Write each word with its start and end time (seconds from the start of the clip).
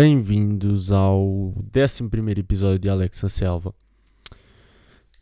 Bem-vindos 0.00 0.92
ao 0.92 1.52
11 1.76 2.38
episódio 2.38 2.78
de 2.78 2.88
Alex 2.88 3.20
na 3.20 3.28
Selva. 3.28 3.74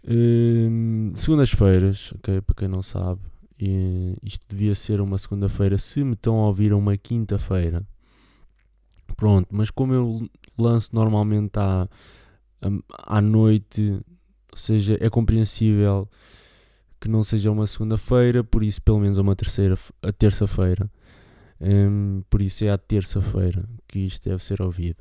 Hum, 0.07 1.15
Segundas-feiras, 1.17 2.13
ok? 2.13 2.43
Para 2.43 2.55
quem 2.55 2.69
não 2.69 2.83
sabe, 2.83 3.23
e 3.59 4.19
isto 4.23 4.47
devia 4.47 4.75
ser 4.75 5.01
uma 5.01 5.17
segunda-feira 5.17 5.79
se 5.79 6.05
me 6.05 6.13
estão 6.13 6.41
a 6.41 6.49
ouvir 6.49 6.75
uma 6.75 6.95
quinta-feira. 6.95 7.87
Pronto, 9.17 9.49
mas 9.51 9.71
como 9.71 9.95
eu 9.95 10.29
lanço 10.59 10.91
normalmente 10.93 11.59
à, 11.59 11.89
à 12.91 13.23
noite, 13.23 13.99
ou 14.53 14.59
seja, 14.59 14.99
é 15.01 15.09
compreensível 15.09 16.07
que 17.01 17.09
não 17.09 17.25
seja 17.25 17.51
uma 17.51 17.67
segunda-feira, 17.67 18.45
por 18.45 18.63
isso 18.63 18.83
pelo 18.83 19.01
menos 19.01 19.17
uma 19.17 19.35
terceira, 19.35 19.79
a 20.03 20.13
terça-feira. 20.13 20.91
Um, 21.59 22.23
por 22.29 22.43
isso 22.43 22.63
é 22.67 22.71
à 22.71 22.77
terça-feira 22.77 23.67
que 23.97 24.05
isto 24.05 24.29
deve 24.29 24.45
ser 24.45 24.61
ouvido. 24.61 24.99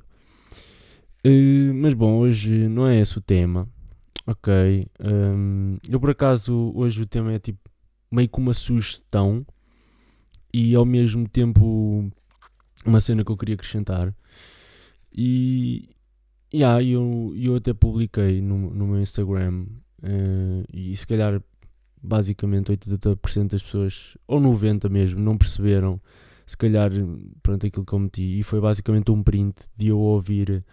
Uh, 1.26 1.74
mas 1.74 1.94
bom, 1.94 2.18
hoje 2.18 2.70
não 2.70 2.88
é 2.88 3.00
esse 3.00 3.18
o 3.18 3.22
tema. 3.22 3.68
Ok. 4.26 4.54
Um, 5.00 5.78
eu 5.90 6.00
por 6.00 6.12
acaso 6.12 6.72
hoje 6.74 7.02
o 7.02 7.06
tema 7.06 7.34
é 7.34 7.40
tipo 7.40 7.60
meio 8.10 8.30
que 8.30 8.40
uma 8.40 8.54
sugestão 8.54 9.46
e 10.54 10.74
ao 10.74 10.86
mesmo 10.86 11.28
tempo 11.28 12.10
uma 12.86 13.02
cena 13.02 13.26
que 13.26 13.32
eu 13.32 13.38
queria 13.38 13.56
acrescentar. 13.56 14.16
E 15.12 15.90
yeah, 16.54 16.82
eu, 16.82 17.34
eu 17.36 17.56
até 17.58 17.74
publiquei 17.74 18.42
no, 18.42 18.70
no 18.74 18.88
meu 18.88 19.02
Instagram 19.02 19.66
uh, 20.04 20.64
e 20.74 20.96
se 20.96 21.06
calhar 21.06 21.42
basicamente 22.02 22.72
80% 22.72 23.50
das 23.50 23.64
pessoas, 23.64 24.16
ou 24.28 24.40
90% 24.40 24.90
mesmo, 24.90 25.20
não 25.20 25.38
perceberam 25.38 26.00
se 26.46 26.56
calhar, 26.56 26.92
pronto, 27.42 27.66
aquilo 27.66 27.86
que 27.86 27.94
eu 27.94 28.00
meti. 28.00 28.40
E 28.40 28.44
foi 28.44 28.62
basicamente 28.62 29.12
um 29.12 29.24
print 29.24 29.56
de 29.76 29.88
eu 29.88 30.00
ouvir 30.00 30.64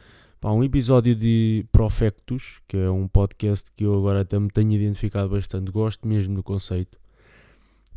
pá, 0.41 0.51
um 0.53 0.63
episódio 0.63 1.15
de 1.15 1.65
Profectus, 1.73 2.61
que 2.69 2.77
é 2.77 2.91
um 2.91 3.09
podcast 3.09 3.71
que 3.75 3.85
eu 3.85 3.95
agora 3.97 4.21
até 4.21 4.39
me 4.39 4.51
tenho 4.51 4.73
identificado 4.73 5.29
bastante. 5.29 5.71
Gosto 5.71 6.07
mesmo 6.07 6.35
do 6.35 6.43
conceito. 6.43 6.99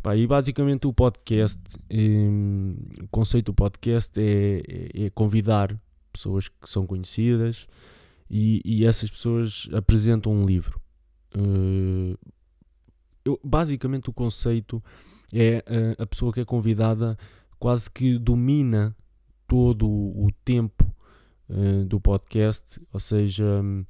Pá, 0.01 0.15
e 0.15 0.27
basicamente 0.27 0.85
o 0.85 0.93
podcast, 0.93 1.59
um, 1.91 2.75
o 3.01 3.07
conceito 3.07 3.47
do 3.47 3.53
podcast 3.55 4.21
é, 4.21 4.61
é, 4.67 5.05
é, 5.05 5.09
convidar 5.09 5.75
pessoas 6.13 6.47
que 6.47 6.69
são 6.69 6.85
conhecidas 6.85 7.67
e, 8.29 8.61
e 8.63 8.85
essas 8.85 9.09
pessoas 9.09 9.67
apresentam 9.73 10.31
um 10.31 10.45
livro. 10.45 10.79
Uh, 11.35 12.17
eu, 13.25 13.39
basicamente 13.43 14.09
o 14.09 14.13
conceito 14.13 14.81
é 15.33 15.63
uh, 15.67 16.03
a 16.03 16.05
pessoa 16.05 16.31
que 16.31 16.39
é 16.39 16.45
convidada 16.45 17.17
quase 17.65 17.89
que 17.89 18.19
domina 18.19 18.95
todo 19.47 19.87
o 19.87 20.29
tempo 20.45 20.85
uh, 21.49 21.83
do 21.85 21.99
podcast, 21.99 22.79
ou 22.93 22.99
seja, 22.99 23.43
um, 23.43 23.83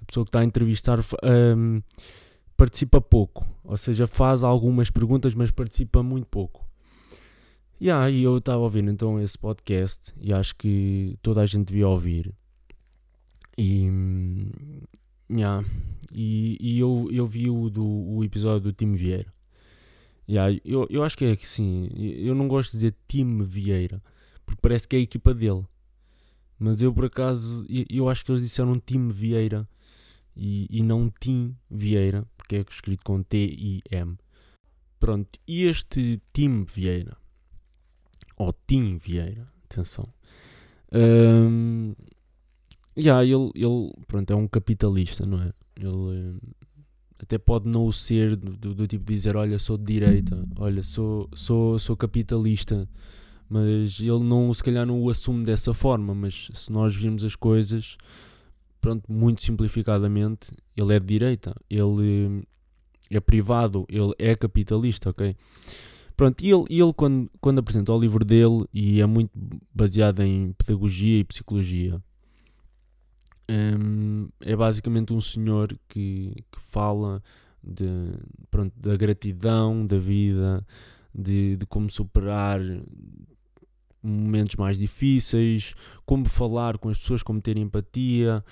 a 0.00 0.04
pessoa 0.06 0.24
que 0.24 0.30
está 0.30 0.40
a 0.40 0.44
entrevistar 0.46 0.98
um, 0.98 1.82
participa 2.56 3.02
pouco, 3.02 3.46
ou 3.62 3.76
seja, 3.76 4.06
faz 4.06 4.42
algumas 4.42 4.88
perguntas, 4.88 5.34
mas 5.34 5.50
participa 5.50 6.02
muito 6.02 6.24
pouco. 6.24 6.66
Yeah, 7.78 8.08
e 8.08 8.22
eu 8.22 8.38
estava 8.38 8.60
ouvindo 8.60 8.90
então 8.90 9.20
esse 9.20 9.36
podcast 9.36 10.10
e 10.18 10.32
acho 10.32 10.56
que 10.56 11.18
toda 11.20 11.42
a 11.42 11.46
gente 11.46 11.68
devia 11.68 11.86
ouvir. 11.86 12.34
E, 13.58 13.90
hum, 13.90 14.50
yeah, 15.30 15.62
e, 16.10 16.56
e 16.58 16.78
eu, 16.78 17.10
eu 17.12 17.26
vi 17.26 17.50
o, 17.50 17.68
do, 17.68 17.84
o 17.84 18.24
episódio 18.24 18.60
do 18.60 18.72
Tim 18.72 18.94
Vieira. 18.94 19.30
Yeah, 20.28 20.60
eu, 20.64 20.86
eu 20.90 21.02
acho 21.02 21.16
que 21.16 21.24
é 21.24 21.34
que 21.34 21.46
sim. 21.46 21.88
Eu 21.96 22.34
não 22.34 22.46
gosto 22.46 22.72
de 22.72 22.78
dizer 22.78 22.96
time 23.08 23.44
Vieira, 23.44 24.02
porque 24.44 24.60
parece 24.60 24.86
que 24.86 24.94
é 24.94 24.98
a 24.98 25.02
equipa 25.02 25.32
dele. 25.32 25.64
Mas 26.58 26.82
eu 26.82 26.92
por 26.92 27.06
acaso, 27.06 27.64
eu 27.88 28.08
acho 28.08 28.24
que 28.24 28.32
eles 28.32 28.42
disseram 28.42 28.78
time 28.78 29.12
Vieira 29.12 29.66
e, 30.36 30.66
e 30.70 30.82
não 30.82 31.10
Tim 31.20 31.56
Vieira, 31.70 32.26
porque 32.36 32.56
é 32.56 32.64
escrito 32.68 33.04
com 33.04 33.22
T-I-M. 33.22 34.18
Pronto, 34.98 35.38
e 35.46 35.64
este 35.64 36.20
time 36.34 36.66
Vieira, 36.68 37.16
ou 38.36 38.52
Tim 38.52 38.98
Vieira, 38.98 39.48
atenção, 39.64 40.12
um, 40.92 41.94
yeah, 42.96 43.24
ele, 43.24 43.50
ele 43.54 43.92
pronto, 44.08 44.32
é 44.32 44.36
um 44.36 44.48
capitalista, 44.48 45.24
não 45.24 45.40
é? 45.40 45.52
Ele 45.76 46.40
até 47.18 47.36
pode 47.36 47.68
não 47.68 47.86
o 47.86 47.92
ser 47.92 48.36
do, 48.36 48.74
do, 48.74 48.86
tipo 48.86 49.04
dizer, 49.04 49.36
olha, 49.36 49.58
sou 49.58 49.76
de 49.76 49.84
direita, 49.84 50.46
olha, 50.56 50.82
sou, 50.82 51.28
sou, 51.34 51.78
sou 51.78 51.96
capitalista, 51.96 52.88
mas 53.48 53.98
ele 53.98 54.22
não, 54.22 54.52
se 54.54 54.62
calhar 54.62 54.86
não 54.86 55.02
o 55.02 55.10
assume 55.10 55.44
dessa 55.44 55.74
forma, 55.74 56.14
mas 56.14 56.48
se 56.54 56.70
nós 56.70 56.94
virmos 56.94 57.24
as 57.24 57.34
coisas, 57.34 57.96
pronto, 58.80 59.10
muito 59.10 59.42
simplificadamente, 59.42 60.52
ele 60.76 60.94
é 60.94 61.00
de 61.00 61.06
direita, 61.06 61.54
ele 61.68 62.46
é 63.10 63.18
privado, 63.18 63.84
ele 63.88 64.12
é 64.18 64.34
capitalista, 64.34 65.10
ok? 65.10 65.34
Pronto, 66.16 66.44
e 66.44 66.50
ele, 66.50 66.64
ele 66.68 66.92
quando, 66.92 67.30
quando 67.40 67.58
apresenta 67.58 67.92
o 67.92 68.00
livro 68.00 68.24
dele, 68.24 68.64
e 68.72 69.00
é 69.00 69.06
muito 69.06 69.30
baseado 69.74 70.20
em 70.20 70.52
pedagogia 70.52 71.18
e 71.18 71.24
psicologia, 71.24 72.02
um, 73.50 74.28
é 74.40 74.54
basicamente 74.54 75.12
um 75.12 75.20
senhor 75.20 75.68
que, 75.88 76.32
que 76.50 76.60
fala 76.60 77.22
de, 77.62 77.86
pronto, 78.50 78.72
da 78.78 78.96
gratidão 78.96 79.86
da 79.86 79.98
vida, 79.98 80.66
de, 81.14 81.56
de 81.56 81.66
como 81.66 81.90
superar 81.90 82.60
momentos 84.02 84.56
mais 84.56 84.78
difíceis, 84.78 85.74
como 86.06 86.28
falar 86.28 86.78
com 86.78 86.88
as 86.88 86.98
pessoas, 86.98 87.22
como 87.22 87.40
ter 87.40 87.56
empatia. 87.56 88.44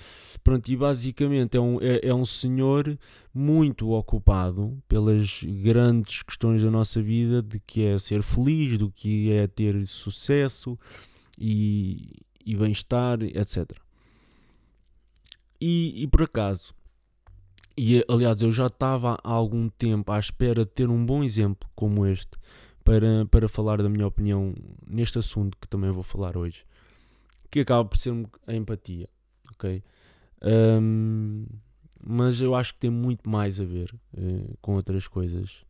Pronto, 0.43 0.69
e 0.69 0.75
basicamente 0.75 1.57
é 1.57 1.61
um, 1.61 1.81
é, 1.81 2.07
é 2.07 2.13
um 2.13 2.25
senhor 2.25 2.97
muito 3.33 3.91
ocupado 3.91 4.77
pelas 4.87 5.43
grandes 5.43 6.21
questões 6.23 6.63
da 6.63 6.71
nossa 6.71 7.01
vida, 7.01 7.41
de 7.41 7.59
que 7.59 7.85
é 7.85 7.97
ser 7.99 8.21
feliz, 8.23 8.77
do 8.77 8.91
que 8.91 9.31
é 9.31 9.47
ter 9.47 9.85
sucesso 9.87 10.77
e, 11.37 12.19
e 12.45 12.55
bem-estar, 12.55 13.21
etc. 13.23 13.86
E, 15.59 16.03
e 16.03 16.07
por 16.07 16.23
acaso, 16.23 16.73
e 17.77 18.03
aliás, 18.09 18.41
eu 18.41 18.51
já 18.51 18.67
estava 18.67 19.17
há 19.23 19.31
algum 19.31 19.69
tempo 19.69 20.11
à 20.11 20.19
espera 20.19 20.65
de 20.65 20.71
ter 20.71 20.89
um 20.89 21.05
bom 21.05 21.23
exemplo 21.23 21.69
como 21.75 22.05
este 22.05 22.37
para, 22.83 23.25
para 23.25 23.47
falar 23.47 23.81
da 23.81 23.89
minha 23.89 24.07
opinião 24.07 24.53
neste 24.87 25.19
assunto 25.19 25.57
que 25.59 25.67
também 25.67 25.91
vou 25.91 26.03
falar 26.03 26.37
hoje, 26.37 26.63
que 27.51 27.59
acaba 27.59 27.83
por 27.83 27.97
ser 27.97 28.13
a 28.47 28.53
empatia, 28.53 29.09
ok? 29.51 29.83
Um, 30.41 31.45
mas 32.03 32.39
eu 32.41 32.55
acho 32.55 32.73
que 32.73 32.79
tem 32.79 32.89
muito 32.89 33.29
mais 33.29 33.59
a 33.59 33.65
ver 33.65 33.93
uh, 34.13 34.57
com 34.61 34.75
outras 34.75 35.07
coisas, 35.07 35.65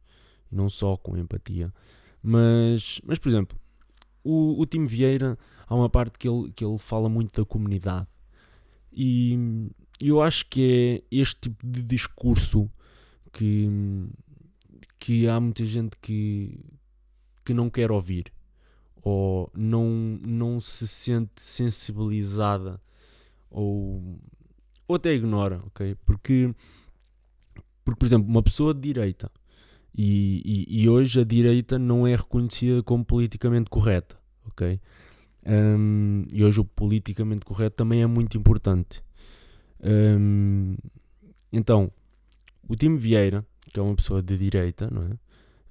não 0.52 0.70
só 0.70 0.96
com 0.98 1.18
empatia. 1.18 1.74
Mas, 2.22 3.02
mas 3.04 3.18
por 3.18 3.30
exemplo, 3.30 3.58
o, 4.24 4.62
o 4.62 4.66
Tim 4.66 4.84
Vieira, 4.84 5.38
há 5.66 5.74
uma 5.74 5.90
parte 5.90 6.20
que 6.20 6.28
ele, 6.28 6.52
que 6.52 6.64
ele 6.64 6.78
fala 6.78 7.10
muito 7.10 7.42
da 7.42 7.46
comunidade. 7.46 8.08
E 9.00 9.70
eu 10.02 10.20
acho 10.20 10.48
que 10.48 11.04
é 11.12 11.16
este 11.16 11.42
tipo 11.42 11.68
de 11.68 11.84
discurso 11.84 12.68
que, 13.32 13.70
que 14.98 15.28
há 15.28 15.40
muita 15.40 15.64
gente 15.64 15.96
que, 16.02 16.60
que 17.46 17.54
não 17.54 17.70
quer 17.70 17.92
ouvir 17.92 18.34
ou 19.04 19.52
não, 19.54 19.86
não 20.20 20.60
se 20.60 20.88
sente 20.88 21.44
sensibilizada 21.44 22.82
ou, 23.52 24.20
ou 24.88 24.96
até 24.96 25.14
ignora, 25.14 25.62
ok? 25.68 25.94
Porque, 26.04 26.56
porque, 27.86 28.00
por 28.00 28.06
exemplo, 28.08 28.28
uma 28.28 28.42
pessoa 28.42 28.74
de 28.74 28.82
direita 28.82 29.32
e, 29.96 30.66
e, 30.68 30.82
e 30.84 30.90
hoje 30.90 31.22
a 31.22 31.24
direita 31.24 31.78
não 31.78 32.08
é 32.08 32.16
reconhecida 32.16 32.82
como 32.82 33.06
politicamente 33.06 33.70
correta, 33.70 34.18
ok? 34.48 34.82
Um, 35.48 36.26
e 36.30 36.44
hoje 36.44 36.60
o 36.60 36.66
politicamente 36.66 37.46
correto 37.46 37.78
também 37.78 38.02
é 38.02 38.08
muito 38.08 38.38
importante. 38.38 39.02
Um, 39.82 40.76
então, 41.54 41.90
o 42.68 42.76
Tim 42.76 42.98
Vieira, 42.98 43.46
que 43.72 43.80
é 43.80 43.84
uma 43.84 43.96
pessoa 43.96 44.22
de 44.22 44.38
direita, 44.38 44.90
não 44.92 45.04
é? 45.04 45.10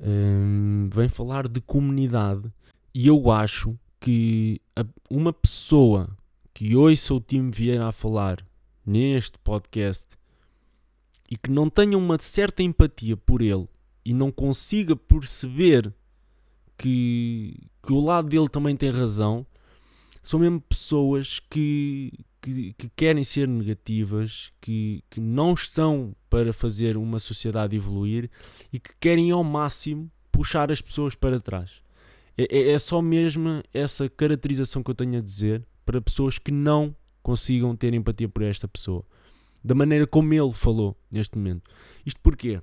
Um, 0.00 0.88
vem 0.92 1.08
falar 1.08 1.48
de 1.48 1.60
comunidade 1.60 2.50
e 2.94 3.06
eu 3.06 3.30
acho 3.30 3.78
que 4.00 4.60
uma 5.10 5.32
pessoa 5.32 6.08
que 6.52 6.74
ouça 6.74 7.14
o 7.14 7.20
Tim 7.20 7.50
Vieira 7.50 7.88
a 7.88 7.92
falar 7.92 8.46
neste 8.84 9.38
podcast 9.38 10.06
e 11.30 11.36
que 11.36 11.50
não 11.50 11.68
tenha 11.68 11.98
uma 11.98 12.18
certa 12.18 12.62
empatia 12.62 13.16
por 13.16 13.42
ele 13.42 13.66
e 14.04 14.14
não 14.14 14.30
consiga 14.30 14.94
perceber 14.94 15.92
que, 16.78 17.58
que 17.82 17.92
o 17.92 18.00
lado 18.00 18.28
dele 18.28 18.48
também 18.48 18.76
tem 18.76 18.90
razão, 18.90 19.46
são 20.26 20.40
mesmo 20.40 20.60
pessoas 20.60 21.38
que, 21.38 22.12
que, 22.42 22.72
que, 22.72 22.90
querem 22.96 23.22
ser 23.22 23.46
negativas, 23.46 24.52
que, 24.60 25.04
que 25.08 25.20
não 25.20 25.54
estão 25.54 26.16
para 26.28 26.52
fazer 26.52 26.96
uma 26.96 27.20
sociedade 27.20 27.76
evoluir 27.76 28.28
e 28.72 28.80
que 28.80 28.90
querem 28.98 29.30
ao 29.30 29.44
máximo 29.44 30.10
puxar 30.32 30.72
as 30.72 30.80
pessoas 30.80 31.14
para 31.14 31.38
trás. 31.38 31.80
É, 32.36 32.42
é, 32.50 32.72
é 32.72 32.78
só 32.80 33.00
mesmo 33.00 33.62
essa 33.72 34.08
caracterização 34.08 34.82
que 34.82 34.90
eu 34.90 34.96
tenho 34.96 35.16
a 35.16 35.22
dizer 35.22 35.64
para 35.84 36.02
pessoas 36.02 36.38
que 36.38 36.50
não 36.50 36.92
consigam 37.22 37.76
ter 37.76 37.94
empatia 37.94 38.28
por 38.28 38.42
esta 38.42 38.66
pessoa. 38.66 39.04
Da 39.62 39.76
maneira 39.76 40.08
como 40.08 40.34
ele 40.34 40.52
falou 40.52 40.96
neste 41.08 41.38
momento. 41.38 41.70
Isto 42.04 42.20
porquê? 42.20 42.60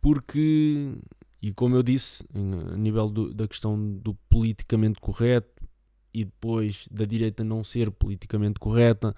Porque, 0.00 0.94
e 1.42 1.52
como 1.52 1.74
eu 1.74 1.82
disse, 1.82 2.24
a 2.32 2.76
nível 2.76 3.10
do, 3.10 3.34
da 3.34 3.48
questão 3.48 3.76
do 3.98 4.14
politicamente 4.30 5.00
correto 5.00 5.55
e 6.16 6.24
depois 6.24 6.88
da 6.90 7.04
direita 7.04 7.44
não 7.44 7.62
ser 7.62 7.90
politicamente 7.90 8.58
correta, 8.58 9.14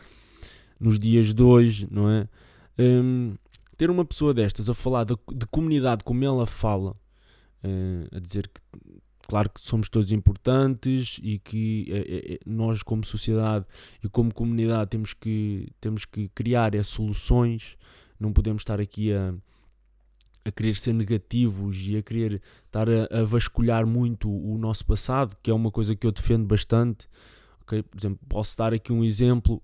nos 0.81 0.99
dias 0.99 1.33
de 1.33 1.43
hoje, 1.43 1.87
não 1.89 2.11
é? 2.11 2.29
Um, 2.77 3.37
ter 3.77 3.89
uma 3.89 4.05
pessoa 4.05 4.35
destas 4.35 4.69
a 4.69 4.75
falar 4.75 5.05
de, 5.05 5.17
de 5.33 5.47
comunidade 5.47 6.03
como 6.03 6.25
ela 6.25 6.45
fala, 6.45 6.97
uh, 7.63 8.17
a 8.17 8.19
dizer 8.19 8.49
que 8.49 8.61
claro 9.29 9.49
que 9.49 9.61
somos 9.61 9.89
todos 9.89 10.11
importantes 10.11 11.21
e 11.23 11.39
que 11.39 11.87
é, 11.89 12.35
é, 12.35 12.39
nós 12.45 12.83
como 12.83 13.05
sociedade 13.05 13.65
e 14.03 14.09
como 14.09 14.35
comunidade 14.35 14.91
temos 14.91 15.15
que, 15.15 15.69
temos 15.81 16.05
que 16.05 16.29
criar 16.31 16.75
é, 16.75 16.83
soluções, 16.83 17.77
não 18.19 18.33
podemos 18.33 18.63
estar 18.63 18.81
aqui 18.81 19.13
a, 19.13 19.35
a 20.49 20.53
querer 20.53 20.77
ser 20.77 20.93
negativos 20.93 21.79
e 21.81 21.97
a 21.97 22.03
querer 22.03 22.43
estar 22.67 22.89
a, 22.89 23.21
a, 23.21 23.25
vasculhar 23.25 23.87
muito 23.87 24.31
o 24.31 24.59
nosso 24.59 24.85
passado, 24.85 25.37
que 25.43 25.51
é 25.51 25.55
uma 25.55 25.71
coisa 25.71 25.95
que 25.95 26.07
eu 26.07 26.13
defendo 26.13 26.47
bastante. 26.47 27.09
Okay? 27.63 27.83
Por 27.83 27.99
exemplo, 27.99 28.19
posso 28.29 28.57
dar 28.57 28.73
aqui 28.75 28.93
um 28.93 29.05
exemplo 29.05 29.63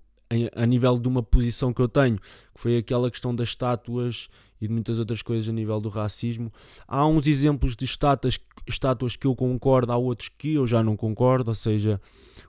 a 0.55 0.65
nível 0.65 0.97
de 0.97 1.07
uma 1.07 1.21
posição 1.21 1.73
que 1.73 1.81
eu 1.81 1.87
tenho, 1.87 2.17
que 2.17 2.61
foi 2.61 2.77
aquela 2.77 3.11
questão 3.11 3.35
das 3.35 3.49
estátuas 3.49 4.27
e 4.61 4.67
de 4.67 4.73
muitas 4.73 4.99
outras 4.99 5.21
coisas 5.21 5.47
a 5.49 5.51
nível 5.51 5.79
do 5.79 5.89
racismo. 5.89 6.51
Há 6.87 7.05
uns 7.05 7.27
exemplos 7.27 7.75
de 7.75 7.85
estátuas, 7.85 8.39
estátuas 8.67 9.15
que 9.15 9.27
eu 9.27 9.35
concordo, 9.35 9.91
há 9.91 9.97
outros 9.97 10.29
que 10.29 10.53
eu 10.53 10.65
já 10.65 10.83
não 10.83 10.95
concordo, 10.95 11.51
ou 11.51 11.55
seja, 11.55 11.99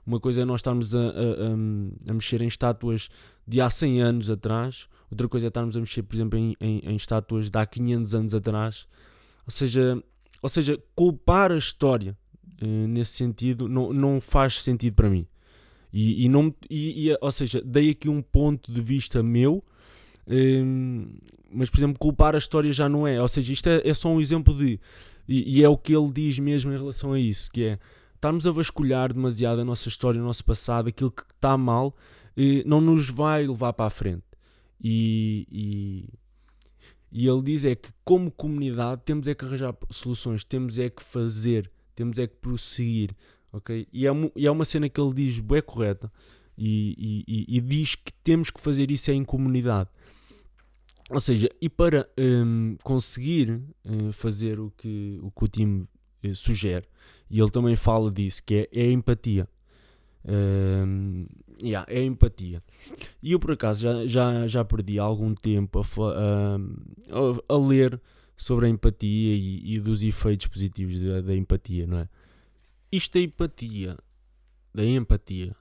uma 0.05 0.19
coisa 0.19 0.41
é 0.41 0.45
nós 0.45 0.59
estarmos 0.59 0.95
a, 0.95 0.99
a, 0.99 2.11
a 2.11 2.13
mexer 2.13 2.41
em 2.41 2.47
estátuas 2.47 3.09
de 3.47 3.61
há 3.61 3.69
100 3.69 4.01
anos 4.01 4.29
atrás, 4.29 4.87
outra 5.09 5.27
coisa 5.27 5.47
é 5.47 5.49
estarmos 5.49 5.75
a 5.75 5.79
mexer, 5.79 6.03
por 6.03 6.15
exemplo, 6.15 6.37
em, 6.37 6.55
em, 6.59 6.79
em 6.79 6.95
estátuas 6.95 7.49
de 7.49 7.57
há 7.57 7.65
500 7.65 8.15
anos 8.15 8.35
atrás, 8.35 8.87
ou 9.45 9.51
seja, 9.51 10.01
ou 10.41 10.49
seja 10.49 10.81
culpar 10.95 11.51
a 11.51 11.57
história 11.57 12.17
eh, 12.61 12.65
nesse 12.65 13.13
sentido 13.13 13.69
não, 13.69 13.93
não 13.93 14.21
faz 14.21 14.61
sentido 14.61 14.95
para 14.95 15.09
mim. 15.09 15.27
E, 15.93 16.25
e 16.25 16.29
não, 16.29 16.53
e, 16.69 17.09
e, 17.09 17.17
ou 17.21 17.31
seja, 17.31 17.61
dei 17.63 17.91
aqui 17.91 18.09
um 18.09 18.21
ponto 18.21 18.71
de 18.71 18.81
vista 18.81 19.23
meu, 19.23 19.63
um, 20.27 21.07
mas 21.51 21.69
por 21.69 21.79
exemplo, 21.79 21.97
culpar 21.99 22.35
a 22.35 22.37
história 22.37 22.71
já 22.73 22.87
não 22.89 23.07
é. 23.07 23.21
Ou 23.21 23.27
seja, 23.27 23.53
isto 23.53 23.67
é, 23.67 23.81
é 23.83 23.93
só 23.93 24.09
um 24.09 24.19
exemplo 24.19 24.53
de. 24.53 24.79
E, 25.27 25.59
e, 25.59 25.63
é 25.63 25.69
o 25.69 25.77
que 25.77 25.95
ele 25.95 26.09
diz 26.11 26.39
mesmo 26.39 26.71
em 26.71 26.77
relação 26.77 27.13
a 27.13 27.19
isso: 27.19 27.49
que 27.51 27.63
é 27.63 27.79
estarmos 28.15 28.47
a 28.47 28.51
vasculhar 28.51 29.13
demasiado 29.13 29.61
a 29.61 29.65
nossa 29.65 29.87
história, 29.87 30.21
o 30.21 30.23
nosso 30.23 30.43
passado, 30.43 30.89
aquilo 30.89 31.11
que 31.11 31.23
está 31.23 31.57
mal, 31.57 31.95
não 32.65 32.81
nos 32.81 33.09
vai 33.09 33.45
levar 33.45 33.73
para 33.73 33.85
a 33.85 33.89
frente. 33.89 34.23
E, 34.83 35.47
e, 35.51 36.09
e 37.11 37.27
ele 37.27 37.41
diz 37.41 37.65
é 37.65 37.75
que, 37.75 37.89
como 38.03 38.31
comunidade, 38.31 39.01
temos 39.03 39.27
é 39.27 39.35
que 39.35 39.43
arranjar 39.43 39.75
soluções, 39.89 40.43
temos 40.43 40.77
é 40.79 40.89
que 40.89 41.03
fazer, 41.03 41.69
temos 41.95 42.19
é 42.19 42.27
que 42.27 42.35
prosseguir 42.35 43.15
ok? 43.51 43.87
E 43.91 44.07
é, 44.07 44.11
e 44.35 44.47
é 44.47 44.51
uma 44.51 44.65
cena 44.65 44.89
que 44.89 44.99
ele 44.99 45.13
diz 45.13 45.43
é 45.51 45.61
correta 45.61 46.11
e, 46.57 47.23
e, 47.27 47.57
e, 47.57 47.61
diz 47.61 47.95
que 47.95 48.11
temos 48.23 48.49
que 48.49 48.59
fazer 48.59 48.89
isso 48.89 49.11
em 49.11 49.23
comunidade. 49.23 49.89
Ou 51.09 51.21
seja, 51.21 51.49
e 51.61 51.69
para 51.69 52.09
um, 52.19 52.75
conseguir 52.83 53.61
uh, 53.85 54.11
fazer 54.11 54.59
o 54.59 54.71
que, 54.71 55.19
o 55.21 55.31
que 55.31 55.43
o 55.43 55.47
time 55.47 55.87
uh, 56.25 56.35
sugere, 56.35 56.85
e 57.29 57.39
ele 57.39 57.49
também 57.49 57.75
fala 57.75 58.11
disso, 58.11 58.41
que 58.45 58.55
é, 58.55 58.69
é 58.71 58.87
a 58.87 58.91
empatia. 58.91 59.47
Um, 60.29 61.25
yeah, 61.61 61.85
é 61.89 61.99
a 61.99 62.03
empatia. 62.03 62.61
E 63.23 63.31
eu 63.31 63.39
por 63.39 63.51
acaso 63.51 63.81
já, 63.81 64.05
já, 64.05 64.47
já 64.47 64.65
perdi 64.65 64.99
algum 64.99 65.33
tempo 65.33 65.79
a, 65.79 66.57
a, 66.57 67.53
a 67.53 67.57
ler 67.57 68.01
sobre 68.35 68.65
a 68.65 68.69
empatia 68.69 69.33
e, 69.33 69.75
e 69.75 69.79
dos 69.79 70.03
efeitos 70.03 70.47
positivos 70.47 70.99
da, 70.99 71.21
da 71.21 71.35
empatia, 71.35 71.87
não 71.87 71.99
é? 71.99 72.09
Isto 72.91 73.17
da 73.17 73.23
empatia, 73.23 73.97
da 74.73 74.85
empatia, 74.85 75.55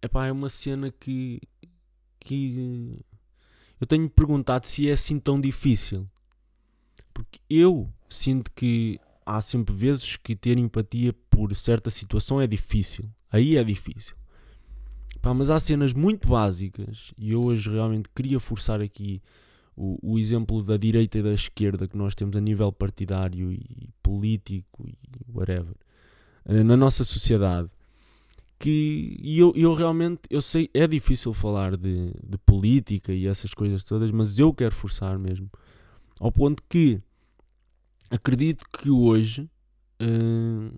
epá, 0.00 0.26
é 0.26 0.32
uma 0.32 0.48
cena 0.48 0.90
que, 0.90 1.40
que 2.18 3.04
eu 3.80 3.86
tenho 3.86 4.08
perguntado 4.10 4.66
se 4.66 4.88
é 4.88 4.92
assim 4.92 5.18
tão 5.18 5.40
difícil. 5.40 6.06
Porque 7.14 7.40
eu 7.48 7.88
sinto 8.08 8.52
que 8.52 9.00
há 9.24 9.40
sempre 9.40 9.74
vezes 9.74 10.16
que 10.16 10.36
ter 10.36 10.58
empatia 10.58 11.14
por 11.30 11.54
certa 11.56 11.88
situação 11.88 12.40
é 12.40 12.46
difícil. 12.46 13.08
Aí 13.32 13.56
é 13.56 13.64
difícil. 13.64 14.14
Pá, 15.22 15.32
mas 15.32 15.50
há 15.50 15.58
cenas 15.58 15.92
muito 15.92 16.28
básicas 16.28 17.12
e 17.16 17.32
eu 17.32 17.44
hoje 17.44 17.68
realmente 17.68 18.08
queria 18.14 18.40
forçar 18.40 18.80
aqui 18.80 19.22
o, 19.76 19.98
o, 20.02 20.18
exemplo 20.18 20.62
da 20.62 20.76
direita 20.76 21.18
e 21.18 21.22
da 21.22 21.32
esquerda 21.32 21.86
que 21.86 21.96
nós 21.96 22.14
temos 22.14 22.36
a 22.36 22.40
nível 22.40 22.72
partidário 22.72 23.52
e 23.52 23.88
político 24.02 24.86
e 24.86 24.96
whatever. 25.32 25.74
Eh, 26.46 26.62
na 26.62 26.76
nossa 26.76 27.04
sociedade 27.04 27.70
que 28.60 29.16
e 29.22 29.38
eu, 29.38 29.54
eu 29.56 29.72
realmente 29.72 30.20
eu 30.28 30.42
sei 30.42 30.68
é 30.74 30.86
difícil 30.86 31.32
falar 31.32 31.78
de, 31.78 32.12
de 32.22 32.36
política 32.44 33.10
e 33.10 33.26
essas 33.26 33.54
coisas 33.54 33.82
todas 33.82 34.10
mas 34.10 34.38
eu 34.38 34.52
quero 34.52 34.74
forçar 34.74 35.18
mesmo. 35.18 35.50
Ao 36.20 36.30
ponto 36.30 36.62
que 36.68 37.00
acredito 38.10 38.66
que 38.70 38.90
hoje 38.90 39.48
uh, 40.02 40.76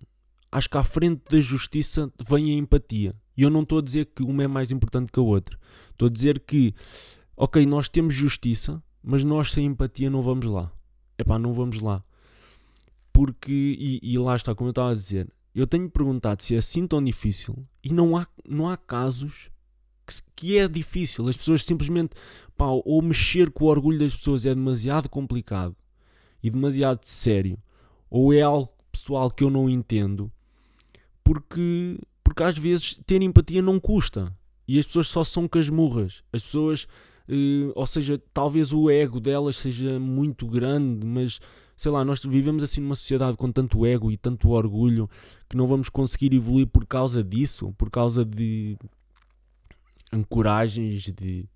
acho 0.53 0.71
que 0.71 0.79
à 0.79 0.85
frente 0.85 1.23
da 1.29 1.41
justiça 1.41 2.11
vem 2.25 2.53
a 2.53 2.55
empatia. 2.55 3.17
E 3.37 3.43
eu 3.43 3.51
não 3.51 3.63
estou 3.63 3.79
a 3.79 3.83
dizer 3.83 4.07
que 4.15 4.23
uma 4.23 4.45
é 4.45 4.47
mais 4.47 4.71
importante 4.71 5.11
que 5.11 5.19
a 5.19 5.23
outra. 5.23 5.59
Estou 5.91 6.07
a 6.07 6.11
dizer 6.11 6.39
que 6.39 6.73
ok 7.37 7.67
nós 7.67 7.89
temos 7.89 8.15
justiça 8.15 8.81
mas 9.03 9.25
nós 9.25 9.51
sem 9.51 9.67
empatia 9.67 10.09
não 10.09 10.23
vamos 10.23 10.47
lá. 10.47 10.71
É 11.19 11.25
pá 11.25 11.37
não 11.37 11.53
vamos 11.53 11.81
lá. 11.81 12.05
Porque 13.13 13.51
e, 13.53 13.99
e 14.01 14.17
lá 14.19 14.37
está 14.37 14.55
como 14.55 14.69
eu 14.69 14.71
estava 14.71 14.93
a 14.93 14.95
dizer 14.95 15.29
eu 15.55 15.67
tenho 15.67 15.89
perguntado 15.91 16.43
se 16.43 16.55
é 16.55 16.59
assim 16.59 16.87
tão 16.87 17.03
difícil 17.03 17.57
e 17.85 17.93
não 17.93 18.17
há, 18.17 18.27
não 18.49 18.69
há 18.69 18.77
casos 18.77 19.51
que, 20.07 20.15
que 20.35 20.59
é 20.59 20.67
difícil. 20.67 21.29
As 21.29 21.37
pessoas 21.37 21.65
simplesmente, 21.65 22.15
pá, 22.57 22.67
ou 22.67 23.03
mexer 23.03 23.51
com 23.51 23.65
o 23.65 23.69
orgulho 23.69 23.99
das 23.99 24.15
pessoas 24.15 24.47
é 24.47 24.55
demasiado 24.55 25.09
complicado 25.09 25.77
e 26.43 26.51
demasiado 26.51 27.05
sério, 27.05 27.59
ou 28.11 28.33
é 28.33 28.41
algo 28.41 28.73
pessoal 28.91 29.31
que 29.31 29.45
eu 29.45 29.51
não 29.51 29.71
entendo, 29.71 30.31
porque, 31.23 31.99
porque 32.23 32.43
às 32.43 32.59
vezes 32.59 32.99
ter 33.07 33.23
empatia 33.23 33.63
não 33.63 33.79
custa 33.79 34.35
e 34.67 34.79
as 34.79 34.87
pessoas 34.87 35.09
só 35.09 35.25
são 35.25 35.47
casmurras. 35.47 36.23
As 36.33 36.43
pessoas, 36.43 36.87
eh, 37.29 37.71
ou 37.75 37.87
seja, 37.87 38.21
talvez 38.35 38.73
o 38.73 38.91
ego 38.91 39.21
delas 39.21 39.57
seja 39.57 39.99
muito 39.99 40.47
grande, 40.47 41.07
mas 41.07 41.41
sei 41.83 41.91
lá, 41.91 42.05
nós 42.05 42.25
vivemos 42.25 42.63
assim 42.63 42.81
numa 42.81 42.95
sociedade 42.95 43.37
com 43.37 43.51
tanto 43.51 43.85
ego 43.85 44.13
e 44.13 44.17
tanto 44.17 44.51
orgulho 44.51 45.11
que 45.49 45.57
não 45.57 45.67
vamos 45.67 45.89
conseguir 45.89 46.33
evoluir 46.33 46.69
por 46.69 46.87
causa 46.87 47.25
disso, 47.25 47.75
por 47.77 47.91
causa 47.91 48.25
de 48.25 48.79
ancoragens, 50.13 51.03
de, 51.03 51.13
de 51.13 51.49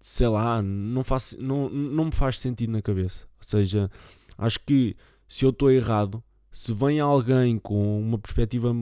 sei 0.00 0.28
lá, 0.28 0.62
não, 0.62 1.04
faz, 1.04 1.36
não, 1.38 1.68
não 1.68 2.06
me 2.06 2.12
faz 2.12 2.38
sentido 2.38 2.72
na 2.72 2.80
cabeça. 2.80 3.26
Ou 3.36 3.46
seja, 3.46 3.90
acho 4.38 4.60
que 4.60 4.96
se 5.28 5.44
eu 5.44 5.50
estou 5.50 5.70
errado, 5.70 6.24
se 6.50 6.72
vem 6.72 6.98
alguém 6.98 7.58
com 7.58 8.00
uma 8.00 8.18
perspectiva 8.18 8.74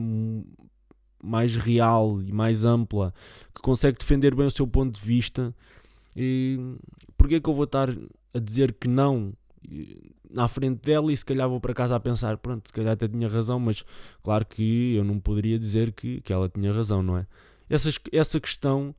mais 1.21 1.57
real 1.57 2.21
e 2.21 2.31
mais 2.31 2.63
ampla 2.63 3.13
que 3.53 3.61
consegue 3.61 3.99
defender 3.99 4.33
bem 4.33 4.45
o 4.45 4.51
seu 4.51 4.65
ponto 4.65 4.97
de 4.97 5.05
vista, 5.05 5.53
e 6.15 6.57
porquê 7.17 7.35
é 7.35 7.39
que 7.41 7.49
eu 7.49 7.53
vou 7.53 7.65
estar 7.65 7.89
a 8.33 8.39
dizer 8.39 8.71
que 8.71 8.87
não 8.87 9.33
na 10.29 10.47
frente 10.47 10.81
dela 10.81 11.11
e 11.11 11.17
se 11.17 11.25
calhar 11.25 11.47
vou 11.49 11.59
para 11.59 11.73
casa 11.73 11.95
a 11.95 11.99
pensar, 11.99 12.37
pronto, 12.37 12.67
se 12.67 12.73
calhar 12.73 12.93
até 12.93 13.07
tinha 13.07 13.27
razão, 13.27 13.59
mas 13.59 13.83
claro 14.23 14.45
que 14.45 14.95
eu 14.95 15.03
não 15.03 15.19
poderia 15.19 15.59
dizer 15.59 15.91
que, 15.91 16.21
que 16.21 16.31
ela 16.31 16.49
tinha 16.49 16.71
razão, 16.71 17.03
não 17.03 17.17
é? 17.17 17.27
Essa, 17.69 17.89
essa 18.11 18.39
questão 18.39 18.95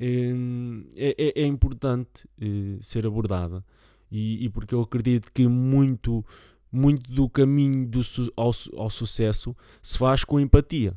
hum, 0.00 0.84
é, 0.94 1.14
é, 1.18 1.42
é 1.42 1.46
importante 1.46 2.28
é, 2.40 2.78
ser 2.80 3.06
abordada 3.06 3.64
e, 4.10 4.44
e, 4.44 4.48
porque 4.48 4.74
eu 4.74 4.80
acredito 4.80 5.32
que 5.32 5.48
muito, 5.48 6.24
muito 6.70 7.10
do 7.10 7.28
caminho 7.28 7.88
do 7.88 8.00
ao, 8.36 8.52
ao 8.76 8.90
sucesso 8.90 9.56
se 9.82 9.98
faz 9.98 10.22
com 10.22 10.38
empatia. 10.38 10.96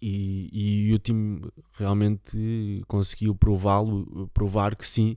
E, 0.00 0.88
e 0.88 0.94
o 0.94 0.98
time 0.98 1.42
realmente 1.72 2.84
conseguiu 2.86 3.34
prová-lo, 3.34 4.30
provar 4.32 4.76
que 4.76 4.86
sim, 4.86 5.16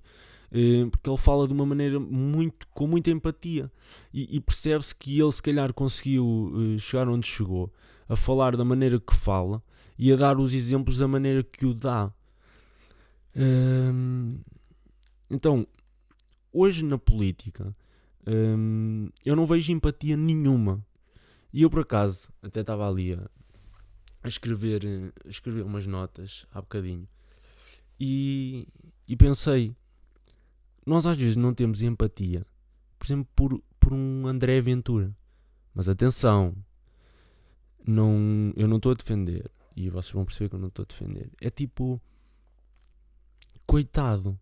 porque 0.91 1.10
ele 1.10 1.18
fala 1.18 1.48
de 1.48 1.53
uma 1.53 1.65
maneira 1.65 2.00
muito 2.00 2.68
com 2.70 2.88
muita 2.88 3.12
empatia. 3.12 3.72
E, 4.13 4.38
e 4.38 4.39
percebe-se 4.39 4.96
que 4.96 5.20
ele 5.20 5.32
se 5.32 5.41
calhar 5.41 5.74
conseguiu 5.74 6.51
eh, 6.75 6.79
chegar 6.79 7.08
onde 7.08 7.27
chegou 7.27 7.72
a 8.08 8.15
falar 8.15 8.58
da 8.58 8.65
maneira 8.65 9.00
que 9.00 9.13
fala 9.13 9.62
e 9.98 10.12
a 10.12 10.15
dar 10.15 10.39
os 10.39 10.53
exemplos 10.53 10.98
da 10.98 11.08
maneira 11.08 11.44
que 11.44 11.65
o 11.65 11.74
dá. 11.74 12.12
Então 15.29 15.68
hoje 16.51 16.84
na 16.84 16.98
política 16.98 17.75
eu 19.25 19.36
não 19.36 19.46
vejo 19.46 19.72
empatia 19.72 20.18
nenhuma. 20.18 20.84
E 21.53 21.62
eu 21.62 21.70
por 21.70 21.82
acaso 21.82 22.29
até 22.41 22.62
estava 22.62 22.88
ali 22.88 23.13
a, 23.13 23.29
a 24.24 24.27
escrever, 24.27 24.82
a 25.25 25.29
escrever 25.29 25.63
umas 25.63 25.86
notas 25.86 26.46
há 26.51 26.62
bocadinho 26.62 27.08
e, 28.00 28.68
e 29.08 29.15
pensei, 29.15 29.75
nós 30.89 31.05
às 31.05 31.17
vezes 31.17 31.36
não 31.36 31.53
temos 31.53 31.81
empatia, 31.81 32.46
por 32.98 33.05
exemplo, 33.05 33.27
por, 33.36 33.62
por 33.79 33.93
um 33.93 34.27
André 34.27 34.60
Ventura. 34.62 35.15
Mas 35.74 35.88
atenção, 35.88 36.55
não, 37.86 38.51
eu 38.55 38.67
não 38.67 38.77
estou 38.77 38.91
a 38.91 38.96
defender, 38.96 39.50
e 39.75 39.89
vocês 39.89 40.12
vão 40.12 40.25
perceber 40.25 40.50
que 40.50 40.55
eu 40.55 40.60
não 40.60 40.67
estou 40.67 40.84
a 40.84 40.88
defender. 40.88 41.31
É 41.39 41.50
tipo, 41.50 42.01
coitado. 43.65 44.38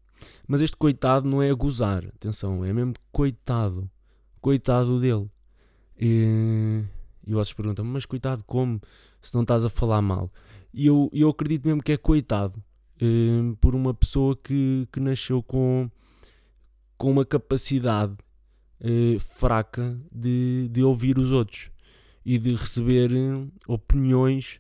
Mas 0.47 0.61
este 0.61 0.75
coitado 0.75 1.27
não 1.27 1.43
é 1.43 1.51
a 1.51 1.53
gozar, 1.53 2.05
atenção, 2.07 2.65
é 2.65 2.73
mesmo 2.73 2.93
coitado. 3.11 3.89
Coitado 4.41 4.99
dele. 4.99 5.29
E, 5.99 6.83
e 7.25 7.33
vocês 7.33 7.53
perguntam, 7.53 7.83
mas 7.85 8.05
coitado 8.05 8.43
como? 8.45 8.81
Se 9.21 9.35
não 9.35 9.41
estás 9.41 9.65
a 9.65 9.69
falar 9.69 10.01
mal. 10.01 10.31
E 10.73 10.87
eu, 10.87 11.09
eu 11.11 11.29
acredito 11.29 11.67
mesmo 11.67 11.83
que 11.83 11.91
é 11.91 11.97
coitado. 11.97 12.63
Eh, 12.99 13.55
por 13.61 13.75
uma 13.75 13.93
pessoa 13.93 14.35
que, 14.35 14.87
que 14.91 14.99
nasceu 14.99 15.43
com, 15.43 15.89
com 16.97 17.11
uma 17.11 17.25
capacidade 17.25 18.15
eh, 18.79 19.17
fraca 19.19 19.99
de, 20.11 20.67
de 20.69 20.83
ouvir 20.83 21.17
os 21.17 21.31
outros 21.31 21.69
e 22.25 22.37
de 22.37 22.55
receber 22.55 23.11
eh, 23.11 23.47
opiniões 23.67 24.59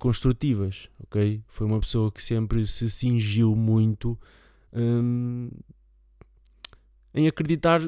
construtivas, 0.00 0.88
ok? 1.04 1.40
Foi 1.46 1.68
uma 1.68 1.78
pessoa 1.78 2.10
que 2.10 2.20
sempre 2.20 2.66
se 2.66 2.90
cingiu 2.90 3.54
muito 3.54 4.18
um, 4.72 5.48
em 7.14 7.28
acreditar 7.28 7.80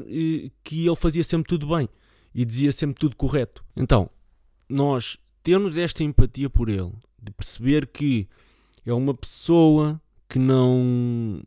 que 0.62 0.86
ele 0.86 0.94
fazia 0.94 1.24
sempre 1.24 1.48
tudo 1.48 1.66
bem 1.74 1.88
e 2.32 2.44
dizia 2.44 2.70
sempre 2.70 3.00
tudo 3.00 3.16
correto. 3.16 3.64
Então, 3.74 4.08
nós 4.68 5.18
temos 5.42 5.76
esta 5.76 6.02
empatia 6.02 6.48
por 6.48 6.68
ele, 6.68 6.92
de 7.22 7.30
perceber 7.32 7.86
que 7.86 8.28
é 8.84 8.92
uma 8.92 9.14
pessoa 9.14 10.00
que 10.28 10.38
não, 10.38 11.40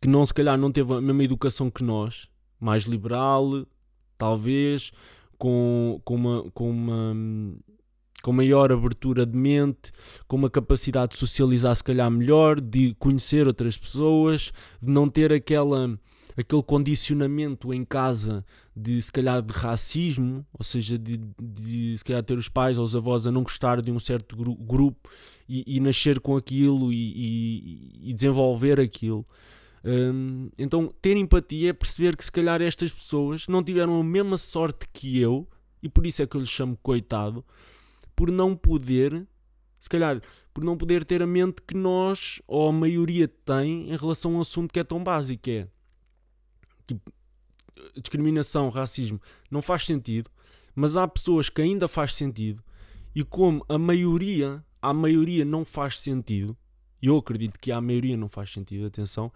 que 0.00 0.08
não 0.08 0.24
se 0.26 0.34
calhar 0.34 0.58
não 0.58 0.70
teve 0.70 0.92
a 0.92 1.00
mesma 1.00 1.24
educação 1.24 1.70
que 1.70 1.84
nós, 1.84 2.28
mais 2.60 2.84
liberal, 2.84 3.66
talvez, 4.18 4.92
com, 5.38 6.00
com, 6.04 6.14
uma, 6.14 6.50
com, 6.52 6.70
uma, 6.70 7.16
com 8.22 8.32
maior 8.32 8.72
abertura 8.72 9.26
de 9.26 9.36
mente, 9.36 9.92
com 10.26 10.36
uma 10.36 10.50
capacidade 10.50 11.12
de 11.12 11.18
socializar 11.18 11.74
se 11.76 11.84
calhar 11.84 12.10
melhor, 12.10 12.60
de 12.60 12.94
conhecer 12.98 13.46
outras 13.46 13.76
pessoas, 13.76 14.52
de 14.80 14.90
não 14.90 15.08
ter 15.08 15.32
aquela 15.32 15.98
aquele 16.36 16.62
condicionamento 16.62 17.72
em 17.72 17.84
casa 17.84 18.44
de 18.76 19.00
se 19.00 19.10
calhar 19.10 19.40
de 19.40 19.52
racismo, 19.52 20.44
ou 20.52 20.64
seja, 20.64 20.98
de, 20.98 21.20
de 21.40 21.96
se 21.96 22.04
calhar 22.04 22.22
ter 22.22 22.36
os 22.36 22.48
pais 22.48 22.76
ou 22.76 22.84
os 22.84 22.96
avós 22.96 23.26
a 23.26 23.30
não 23.30 23.42
gostar 23.42 23.80
de 23.80 23.90
um 23.90 24.00
certo 24.00 24.36
gru 24.36 24.54
grupo 24.54 25.08
e, 25.48 25.76
e, 25.76 25.80
nascer 25.80 26.20
com 26.20 26.36
aquilo 26.36 26.92
e, 26.92 26.96
e, 26.96 28.10
e 28.10 28.12
desenvolver 28.12 28.80
aquilo. 28.80 29.24
Um, 29.84 30.48
então, 30.58 30.92
ter 31.00 31.16
empatia 31.16 31.70
é 31.70 31.72
perceber 31.72 32.16
que 32.16 32.24
se 32.24 32.32
calhar 32.32 32.60
estas 32.62 32.90
pessoas 32.90 33.46
não 33.46 33.62
tiveram 33.62 34.00
a 34.00 34.04
mesma 34.04 34.38
sorte 34.38 34.88
que 34.92 35.18
eu, 35.18 35.46
e 35.82 35.88
por 35.88 36.06
isso 36.06 36.22
é 36.22 36.26
que 36.26 36.36
eu 36.36 36.40
lhes 36.40 36.50
chamo 36.50 36.76
coitado, 36.82 37.44
por 38.16 38.30
não 38.30 38.56
poder, 38.56 39.26
se 39.78 39.88
calhar, 39.88 40.20
por 40.52 40.64
não 40.64 40.76
poder 40.76 41.04
ter 41.04 41.20
a 41.22 41.26
mente 41.26 41.60
que 41.60 41.76
nós, 41.76 42.40
ou 42.48 42.68
a 42.68 42.72
maioria 42.72 43.28
tem, 43.28 43.90
em 43.90 43.96
relação 43.96 44.34
a 44.34 44.38
um 44.38 44.40
assunto 44.40 44.72
que 44.72 44.80
é 44.80 44.84
tão 44.84 45.04
básico, 45.04 45.50
é 45.50 45.68
tipo, 46.86 47.12
discriminação, 47.94 48.68
racismo, 48.68 49.20
não 49.50 49.62
faz 49.62 49.84
sentido, 49.84 50.30
mas 50.74 50.96
há 50.96 51.06
pessoas 51.06 51.48
que 51.48 51.62
ainda 51.62 51.86
faz 51.86 52.14
sentido, 52.14 52.62
e 53.14 53.22
como 53.22 53.64
a 53.68 53.78
maioria, 53.78 54.64
a 54.82 54.92
maioria 54.92 55.44
não 55.44 55.64
faz 55.64 55.98
sentido, 56.00 56.56
e 57.00 57.06
eu 57.06 57.16
acredito 57.16 57.58
que 57.58 57.70
a 57.70 57.80
maioria 57.80 58.16
não 58.16 58.28
faz 58.28 58.52
sentido, 58.52 58.86
atenção, 58.86 59.30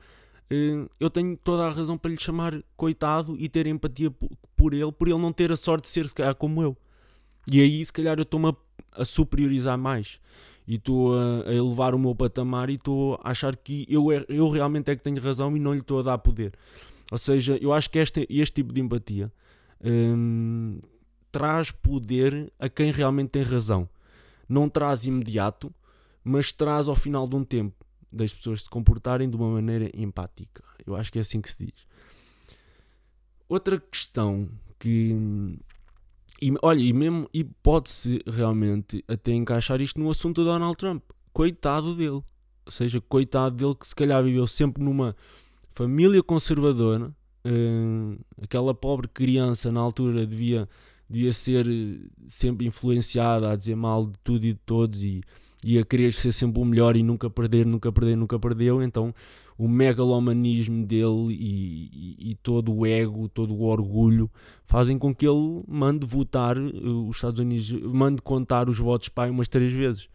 eh, 0.50 0.88
eu 0.98 1.10
tenho 1.10 1.36
toda 1.36 1.66
a 1.66 1.70
razão 1.70 1.98
para 1.98 2.10
lhe 2.10 2.18
chamar 2.18 2.62
coitado 2.76 3.36
e 3.38 3.48
ter 3.48 3.66
empatia 3.66 4.10
por 4.56 4.72
ele, 4.72 4.90
por 4.92 5.08
ele 5.08 5.18
não 5.18 5.32
ter 5.32 5.52
a 5.52 5.56
sorte 5.56 5.84
de 5.84 5.88
ser 5.88 6.08
se 6.08 6.14
calhar 6.14 6.34
como 6.34 6.62
eu. 6.62 6.76
E 7.50 7.60
aí 7.60 7.84
se 7.84 7.92
calhar 7.92 8.18
eu 8.18 8.22
estou-me 8.22 8.54
a, 8.92 9.04
superiorizar 9.04 9.78
mais 9.78 10.20
e 10.66 10.74
estou 10.74 11.14
a, 11.14 11.48
a, 11.48 11.54
elevar 11.54 11.94
o 11.94 11.98
meu 11.98 12.14
patamar 12.14 12.70
e 12.70 12.74
estou 12.74 13.18
a 13.22 13.30
achar 13.30 13.56
que 13.56 13.86
eu, 13.88 14.10
é, 14.12 14.24
eu 14.28 14.48
realmente 14.48 14.90
é 14.90 14.96
que 14.96 15.02
tenho 15.02 15.20
razão 15.20 15.56
e 15.56 15.60
não 15.60 15.72
lhe 15.72 15.80
estou 15.80 16.00
a 16.00 16.02
dar 16.02 16.18
poder. 16.18 16.52
Ou 17.10 17.18
seja, 17.18 17.56
eu 17.60 17.72
acho 17.72 17.88
que 17.90 17.98
este, 17.98 18.26
este 18.28 18.56
tipo 18.56 18.72
de 18.72 18.80
empatia 18.80 19.32
hum, 19.82 20.78
traz 21.32 21.70
poder 21.70 22.52
a 22.58 22.68
quem 22.68 22.90
realmente 22.92 23.30
tem 23.30 23.42
razão. 23.42 23.88
Não 24.48 24.68
traz 24.68 25.04
imediato, 25.04 25.72
mas 26.22 26.52
traz 26.52 26.88
ao 26.88 26.94
final 26.94 27.26
de 27.26 27.36
um 27.36 27.44
tempo 27.44 27.74
das 28.10 28.32
pessoas 28.32 28.62
se 28.62 28.70
comportarem 28.70 29.28
de 29.28 29.36
uma 29.36 29.50
maneira 29.50 29.90
empática. 29.94 30.62
Eu 30.86 30.96
acho 30.96 31.12
que 31.12 31.18
é 31.18 31.22
assim 31.22 31.40
que 31.40 31.50
se 31.50 31.64
diz. 31.64 31.86
Outra 33.48 33.78
questão 33.78 34.48
que. 34.78 35.14
E, 36.40 36.52
olha, 36.62 36.80
e 36.80 36.92
mesmo 36.92 37.28
e 37.32 37.42
pode-se 37.42 38.22
realmente 38.26 39.04
até 39.08 39.32
encaixar 39.32 39.80
isto 39.80 39.98
no 39.98 40.10
assunto 40.10 40.42
do 40.42 40.44
Donald 40.44 40.76
Trump. 40.76 41.02
Coitado 41.32 41.94
dele. 41.94 42.10
Ou 42.10 42.72
seja, 42.72 43.00
coitado 43.00 43.56
dele 43.56 43.74
que 43.74 43.86
se 43.88 43.94
calhar 43.94 44.22
viveu 44.22 44.46
sempre 44.46 44.82
numa 44.82 45.16
família 45.78 46.20
conservadora, 46.24 47.14
uh, 47.46 48.18
aquela 48.42 48.74
pobre 48.74 49.06
criança 49.06 49.70
na 49.70 49.78
altura 49.78 50.26
devia, 50.26 50.68
devia 51.08 51.32
ser 51.32 51.68
eh, 51.68 52.00
sempre 52.26 52.66
influenciada 52.66 53.52
a 53.52 53.54
dizer 53.54 53.76
mal 53.76 54.06
de 54.06 54.18
tudo 54.24 54.44
e 54.44 54.52
de 54.54 54.58
todos 54.66 55.04
e, 55.04 55.22
e 55.64 55.78
a 55.78 55.84
querer 55.84 56.12
ser 56.12 56.32
sempre 56.32 56.60
o 56.60 56.64
melhor 56.64 56.96
e 56.96 57.02
nunca 57.04 57.30
perder, 57.30 57.64
nunca 57.64 57.92
perder, 57.92 58.16
nunca 58.16 58.40
perdeu. 58.40 58.82
Então 58.82 59.14
o 59.56 59.68
megalomanismo 59.68 60.84
dele 60.84 61.32
e, 61.32 61.90
e, 61.92 62.30
e, 62.30 62.34
todo 62.34 62.74
o 62.74 62.84
ego, 62.84 63.28
todo 63.28 63.54
o 63.54 63.62
orgulho 63.62 64.28
fazem 64.66 64.98
com 64.98 65.14
que 65.14 65.28
ele 65.28 65.62
mande 65.68 66.04
votar 66.04 66.56
eh, 66.56 66.70
os 67.08 67.14
Estados 67.14 67.38
Unidos, 67.38 67.70
mande 67.70 68.20
contar 68.20 68.68
os 68.68 68.78
votos 68.78 69.10
pai 69.10 69.30
umas 69.30 69.46
três 69.46 69.72
vezes 69.72 70.08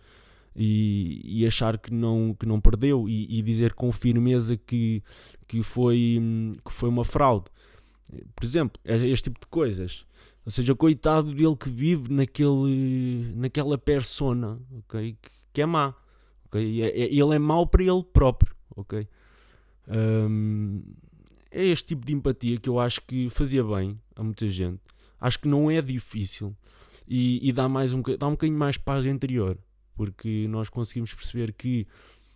e, 0.56 1.22
e, 1.24 1.48
achar 1.48 1.78
que 1.78 1.92
não, 1.94 2.36
que 2.38 2.46
não 2.46 2.62
perdeu 2.62 3.10
e, 3.10 3.40
e, 3.40 3.42
dizer 3.42 3.74
com 3.74 3.92
firmeza 3.92 4.56
que, 4.56 5.04
que, 5.48 5.64
foi, 5.64 6.22
que 6.64 6.74
foi 6.74 6.90
uma 6.90 7.04
fraude. 7.04 7.46
Por 8.36 8.46
exemplo, 8.46 8.80
é 8.86 8.96
este 9.08 9.26
tipo 9.26 9.40
de 9.40 9.48
coisas. 9.48 10.06
Ou 10.46 10.52
seja, 10.52 10.76
coitado 10.76 11.34
dele 11.34 11.56
que 11.56 11.70
vive 11.70 12.14
naquele, 12.14 13.34
naquela 13.36 13.78
persona 13.78 14.60
okay? 14.80 15.18
que, 15.52 15.62
é 15.62 15.66
má. 15.66 15.96
Okay? 16.46 16.84
É, 16.84 16.88
é, 16.88 17.06
ele 17.06 17.36
é 17.36 17.40
mau 17.40 17.66
para 17.66 17.84
ele 17.84 18.04
próprio. 18.04 18.54
Okay? 18.76 19.08
Um, 19.88 20.84
é 21.50 21.66
este 21.66 21.88
tipo 21.90 22.06
de 22.06 22.14
empatia 22.14 22.60
que 22.60 22.70
eu 22.70 22.80
acho 22.80 23.02
que 23.02 23.30
fazia 23.30 23.64
bem 23.64 24.00
a 24.16 24.24
muita 24.24 24.48
gente. 24.48 24.82
Acho 25.20 25.40
que 25.40 25.48
não 25.48 25.72
é 25.72 25.82
difícil 25.82 26.56
e, 27.08 27.48
e 27.48 27.52
dá, 27.52 27.70
mais 27.70 27.94
um, 27.94 28.02
dá 28.02 28.28
um 28.28 28.32
bocadinho 28.32 28.58
mais 28.58 28.78
paz 28.78 29.06
interior 29.06 29.58
porque 29.96 30.48
nós 30.50 30.70
conseguimos 30.70 31.14
perceber 31.14 31.54
que 31.54 31.88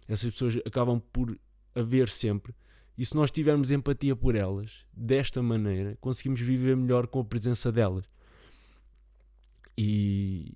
essas 0.08 0.32
pessoas 0.32 0.58
acabam 0.66 1.02
por 1.12 1.38
haver 1.76 2.10
sempre. 2.10 2.54
E 2.98 3.06
se 3.06 3.16
nós 3.16 3.30
tivermos 3.30 3.70
empatia 3.70 4.16
por 4.16 4.36
elas, 4.36 4.86
desta 4.92 5.42
maneira, 5.44 5.98
conseguimos 6.02 6.42
viver 6.42 6.76
melhor 6.76 7.06
com 7.08 7.20
a 7.20 7.26
presença 7.26 7.72
delas. 7.72 8.06
E, 9.78 10.54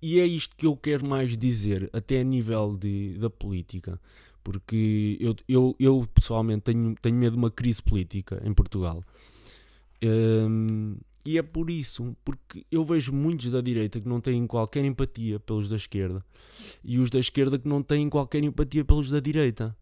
e 0.00 0.18
é 0.18 0.26
isto 0.26 0.56
que 0.56 0.66
eu 0.66 0.76
quero 0.76 1.06
mais 1.06 1.36
dizer, 1.36 1.90
até 1.92 2.20
a 2.20 2.24
nível 2.24 2.76
de, 2.76 3.18
da 3.18 3.28
política, 3.28 4.00
porque 4.42 5.18
eu, 5.20 5.36
eu, 5.46 5.76
eu 5.78 6.08
pessoalmente 6.14 6.62
tenho, 6.62 6.94
tenho 7.00 7.16
medo 7.16 7.32
de 7.32 7.38
uma 7.38 7.50
crise 7.50 7.82
política 7.82 8.40
em 8.44 8.54
Portugal. 8.54 9.02
Um, 10.02 10.96
e 11.24 11.38
é 11.38 11.42
por 11.42 11.70
isso, 11.70 12.14
porque 12.22 12.66
eu 12.70 12.84
vejo 12.84 13.12
muitos 13.12 13.50
da 13.50 13.60
direita 13.60 14.00
que 14.00 14.08
não 14.08 14.20
têm 14.20 14.46
qualquer 14.46 14.84
empatia 14.84 15.40
pelos 15.40 15.68
da 15.68 15.76
esquerda 15.76 16.24
e 16.84 16.98
os 16.98 17.08
da 17.08 17.18
esquerda 17.18 17.58
que 17.58 17.66
não 17.66 17.82
têm 17.82 18.10
qualquer 18.10 18.44
empatia 18.44 18.84
pelos 18.84 19.10
da 19.10 19.20
direita. 19.20 19.74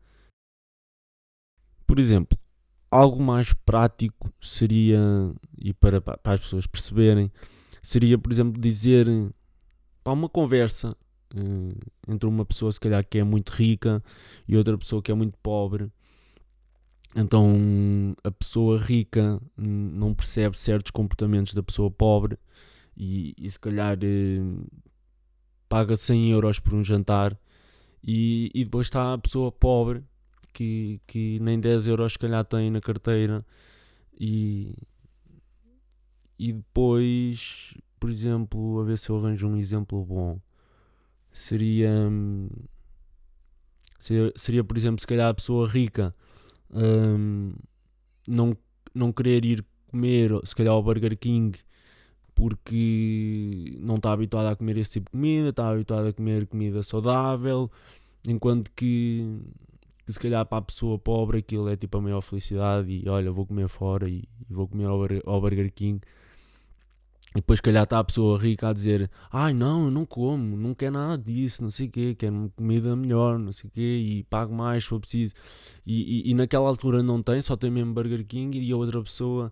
Por 1.85 1.99
exemplo, 1.99 2.39
algo 2.91 3.21
mais 3.21 3.53
prático 3.53 4.33
seria, 4.41 5.01
e 5.59 5.73
para, 5.75 6.01
para 6.01 6.19
as 6.25 6.41
pessoas 6.41 6.67
perceberem, 6.67 7.31
seria, 7.83 8.17
por 8.17 8.31
exemplo, 8.31 8.61
dizer 8.61 9.07
para 10.05 10.13
uma 10.13 10.29
conversa 10.29 10.97
uh, 11.35 11.91
entre 12.09 12.29
uma 12.29 12.45
pessoa, 12.45 12.71
se 12.71 12.79
calhar, 12.79 13.05
que 13.05 13.19
é 13.19 13.25
muito 13.25 13.51
rica 13.51 14.03
e 14.47 14.57
outra 14.57 14.79
pessoa 14.79 15.03
que 15.03 15.11
é 15.11 15.15
muito 15.15 15.37
pobre 15.43 15.91
então 17.14 18.14
a 18.25 18.31
pessoa 18.31 18.78
rica 18.78 19.40
não 19.57 20.14
percebe 20.14 20.59
certos 20.59 20.90
comportamentos 20.90 21.54
da 21.54 21.62
pessoa 21.62 21.90
pobre 21.90 22.38
e, 22.97 23.35
e 23.38 23.50
se 23.50 23.59
calhar 23.59 23.99
eh, 24.02 24.40
paga 25.69 25.97
100 25.97 26.31
euros 26.31 26.59
por 26.59 26.75
um 26.75 26.83
jantar 26.85 27.38
e, 28.02 28.50
e 28.54 28.64
depois 28.64 28.87
está 28.87 29.12
a 29.14 29.19
pessoa 29.19 29.52
pobre 29.52 30.02
que, 30.52 31.00
que 31.07 31.38
nem 31.40 31.61
10 31.61 31.88
euros 31.88 32.12
se 32.12 32.19
calhar 32.19 32.45
tem 32.45 32.71
na 32.71 32.81
carteira 32.81 33.45
e, 34.19 34.75
e 36.38 36.52
depois 36.52 37.75
por 38.02 38.11
exemplo, 38.11 38.81
a 38.81 38.85
ver 38.85 38.99
se 38.99 39.11
eu 39.11 39.16
arranjo 39.16 39.47
um 39.47 39.57
exemplo 39.57 40.04
bom. 40.04 40.40
Seria. 41.31 41.88
hum, 41.88 42.49
Seria, 43.97 44.33
seria, 44.35 44.64
por 44.64 44.76
exemplo, 44.76 45.00
se 45.00 45.07
calhar 45.07 45.28
a 45.31 45.35
pessoa 45.35 45.69
rica 45.69 46.12
hum, 46.73 47.55
não, 48.26 48.57
não 48.95 49.12
querer 49.12 49.45
ir 49.45 49.64
comer, 49.88 50.31
se 50.45 50.55
calhar, 50.55 50.73
ao 50.73 50.83
Burger 50.83 51.17
King 51.17 51.59
porque 52.35 53.76
não 53.81 53.97
está 53.97 54.12
habituada 54.12 54.50
a 54.50 54.57
comer 54.57 54.79
esse 54.79 54.93
tipo 54.93 55.07
de 55.07 55.12
comida, 55.12 55.50
está 55.50 55.69
habituada 55.69 56.09
a 56.09 56.12
comer 56.12 56.47
comida 56.47 56.83
saudável, 56.83 57.71
enquanto 58.26 58.71
que, 58.73 59.41
que 60.07 60.12
se 60.12 60.19
calhar 60.19 60.45
para 60.47 60.59
a 60.59 60.62
pessoa 60.62 60.99
pobre 60.99 61.38
aquilo 61.38 61.69
é 61.69 61.76
tipo 61.76 61.99
a 61.99 62.00
maior 62.00 62.21
felicidade 62.21 62.91
e 62.91 63.09
olha, 63.09 63.31
vou 63.31 63.47
comer 63.47 63.69
fora 63.69 64.09
e, 64.09 64.25
e 64.49 64.55
vou 64.55 64.67
comer 64.67 64.87
ao, 64.87 65.00
ao 65.26 65.41
Burger 65.41 65.71
King. 65.73 66.00
E 67.33 67.37
depois, 67.37 67.61
calhar, 67.61 67.85
está 67.85 67.99
a 67.99 68.05
pessoa 68.05 68.39
rica 68.39 68.69
a 68.69 68.73
dizer: 68.73 69.11
Ai, 69.31 69.55
não, 69.55 69.87
eu 69.87 69.91
não 69.91 70.05
como, 70.05 70.57
não 70.57 70.75
quero 70.75 70.93
nada 70.93 71.23
disso, 71.23 71.62
não 71.62 71.71
sei 71.71 71.87
o 71.87 71.91
quê, 71.91 72.15
quero 72.15 72.53
comida 72.55 72.95
melhor, 72.95 73.39
não 73.39 73.53
sei 73.53 73.69
o 73.69 73.73
quê, 73.73 73.81
e 73.81 74.25
pago 74.25 74.55
mais 74.55 74.85
se 74.85 74.91
for 74.91 75.01
preciso. 75.01 75.35
E, 75.87 76.29
e, 76.29 76.31
e 76.31 76.35
naquela 76.35 76.69
altura 76.69 77.03
não 77.03 77.23
tem, 77.23 77.41
só 77.41 77.57
tem 77.57 77.71
mesmo 77.71 77.95
Burger 77.95 78.25
King, 78.27 78.59
e 78.59 78.71
a 78.71 78.77
outra 78.77 79.03
pessoa: 79.03 79.51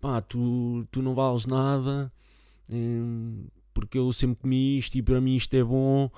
Pá, 0.00 0.20
tu, 0.20 0.84
tu 0.90 1.00
não 1.00 1.14
vales 1.14 1.46
nada, 1.46 2.12
hum, 2.70 3.46
porque 3.72 3.98
eu 3.98 4.12
sempre 4.12 4.36
comi 4.42 4.78
isto 4.78 4.96
e 4.96 5.02
para 5.02 5.20
mim 5.20 5.36
isto 5.36 5.54
é 5.54 5.62
bom. 5.64 6.10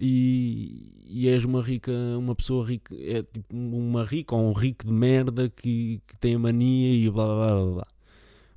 E, 0.00 0.92
e 1.06 1.28
és 1.28 1.44
uma 1.44 1.60
rica, 1.62 1.92
uma 2.18 2.34
pessoa 2.34 2.64
rica, 2.64 2.94
é 2.94 3.22
tipo 3.22 3.56
uma 3.56 4.04
rica 4.04 4.34
ou 4.34 4.48
um 4.50 4.52
rico 4.52 4.86
de 4.86 4.92
merda 4.92 5.48
que, 5.48 6.00
que 6.06 6.16
tem 6.18 6.36
a 6.36 6.38
mania 6.38 6.94
e 6.94 7.10
blá 7.10 7.24
blá 7.26 7.36
blá. 7.36 7.74
blá. 7.74 7.86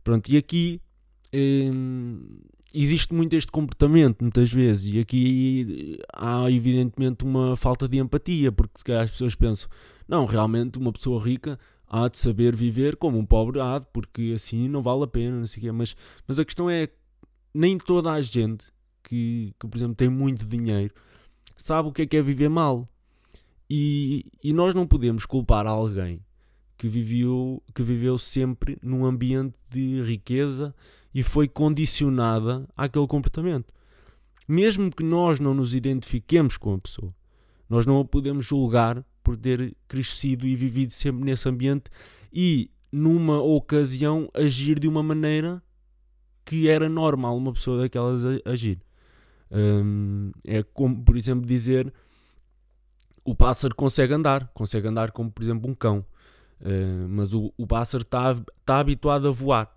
Pronto, 0.03 0.31
e 0.31 0.37
aqui 0.37 0.81
hum, 1.33 2.39
existe 2.73 3.13
muito 3.13 3.35
este 3.35 3.51
comportamento 3.51 4.21
muitas 4.21 4.51
vezes 4.51 4.93
e 4.93 4.99
aqui 4.99 5.99
há 6.13 6.49
evidentemente 6.51 7.23
uma 7.23 7.55
falta 7.55 7.87
de 7.87 7.97
empatia 7.97 8.51
porque 8.51 8.77
se 8.77 8.83
calhar 8.83 9.03
as 9.03 9.11
pessoas 9.11 9.35
pensam 9.35 9.69
não, 10.07 10.25
realmente 10.25 10.77
uma 10.77 10.91
pessoa 10.91 11.21
rica 11.23 11.59
há 11.87 12.07
de 12.07 12.17
saber 12.17 12.55
viver 12.55 12.95
como 12.95 13.17
um 13.17 13.25
pobre 13.25 13.59
há 13.59 13.79
de 13.79 13.85
porque 13.93 14.33
assim 14.35 14.67
não 14.67 14.81
vale 14.81 15.03
a 15.03 15.07
pena, 15.07 15.39
não 15.39 15.47
sei 15.47 15.59
o 15.59 15.61
quê. 15.63 15.71
Mas, 15.71 15.95
mas 16.27 16.39
a 16.39 16.45
questão 16.45 16.69
é 16.69 16.87
nem 17.53 17.77
toda 17.77 18.11
a 18.11 18.21
gente 18.21 18.65
que, 19.03 19.53
que 19.59 19.67
por 19.67 19.77
exemplo 19.77 19.95
tem 19.95 20.09
muito 20.09 20.45
dinheiro 20.45 20.93
sabe 21.61 21.89
o 21.89 21.91
que 21.91 22.01
é 22.01 22.05
que 22.05 22.17
é 22.17 22.21
viver 22.21 22.49
mal. 22.49 22.89
E, 23.69 24.25
e 24.43 24.51
nós 24.51 24.73
não 24.73 24.85
podemos 24.85 25.25
culpar 25.25 25.65
alguém 25.65 26.19
que 26.77 26.87
viveu, 26.87 27.63
que 27.73 27.83
viveu 27.83 28.17
sempre 28.17 28.77
num 28.81 29.05
ambiente 29.05 29.55
de 29.69 30.01
riqueza 30.01 30.75
e 31.13 31.23
foi 31.23 31.47
condicionada 31.47 32.67
àquele 32.75 33.07
comportamento. 33.07 33.73
Mesmo 34.47 34.91
que 34.91 35.03
nós 35.03 35.39
não 35.39 35.53
nos 35.53 35.75
identifiquemos 35.75 36.57
com 36.57 36.73
a 36.73 36.79
pessoa, 36.79 37.13
nós 37.69 37.85
não 37.85 37.99
a 37.99 38.05
podemos 38.05 38.45
julgar 38.45 39.05
por 39.23 39.37
ter 39.37 39.75
crescido 39.87 40.45
e 40.45 40.55
vivido 40.55 40.91
sempre 40.91 41.23
nesse 41.23 41.47
ambiente 41.47 41.85
e, 42.33 42.69
numa 42.91 43.41
ocasião, 43.41 44.29
agir 44.33 44.79
de 44.79 44.87
uma 44.87 45.03
maneira 45.03 45.61
que 46.43 46.67
era 46.67 46.89
normal 46.89 47.37
uma 47.37 47.53
pessoa 47.53 47.81
daquelas 47.81 48.23
agir. 48.45 48.81
Hum, 49.51 50.31
é 50.45 50.63
como, 50.63 51.03
por 51.03 51.15
exemplo, 51.15 51.45
dizer 51.45 51.93
o 53.23 53.35
pássaro 53.35 53.75
consegue 53.75 54.13
andar, 54.13 54.49
consegue 54.53 54.87
andar 54.87 55.11
como, 55.11 55.31
por 55.31 55.43
exemplo, 55.43 55.69
um 55.69 55.73
cão. 55.73 56.05
Uh, 56.59 57.07
mas 57.09 57.33
o, 57.33 57.53
o 57.57 57.65
pássaro 57.65 58.03
está 58.03 58.35
tá 58.65 58.79
habituado 58.79 59.27
a 59.27 59.31
voar. 59.31 59.71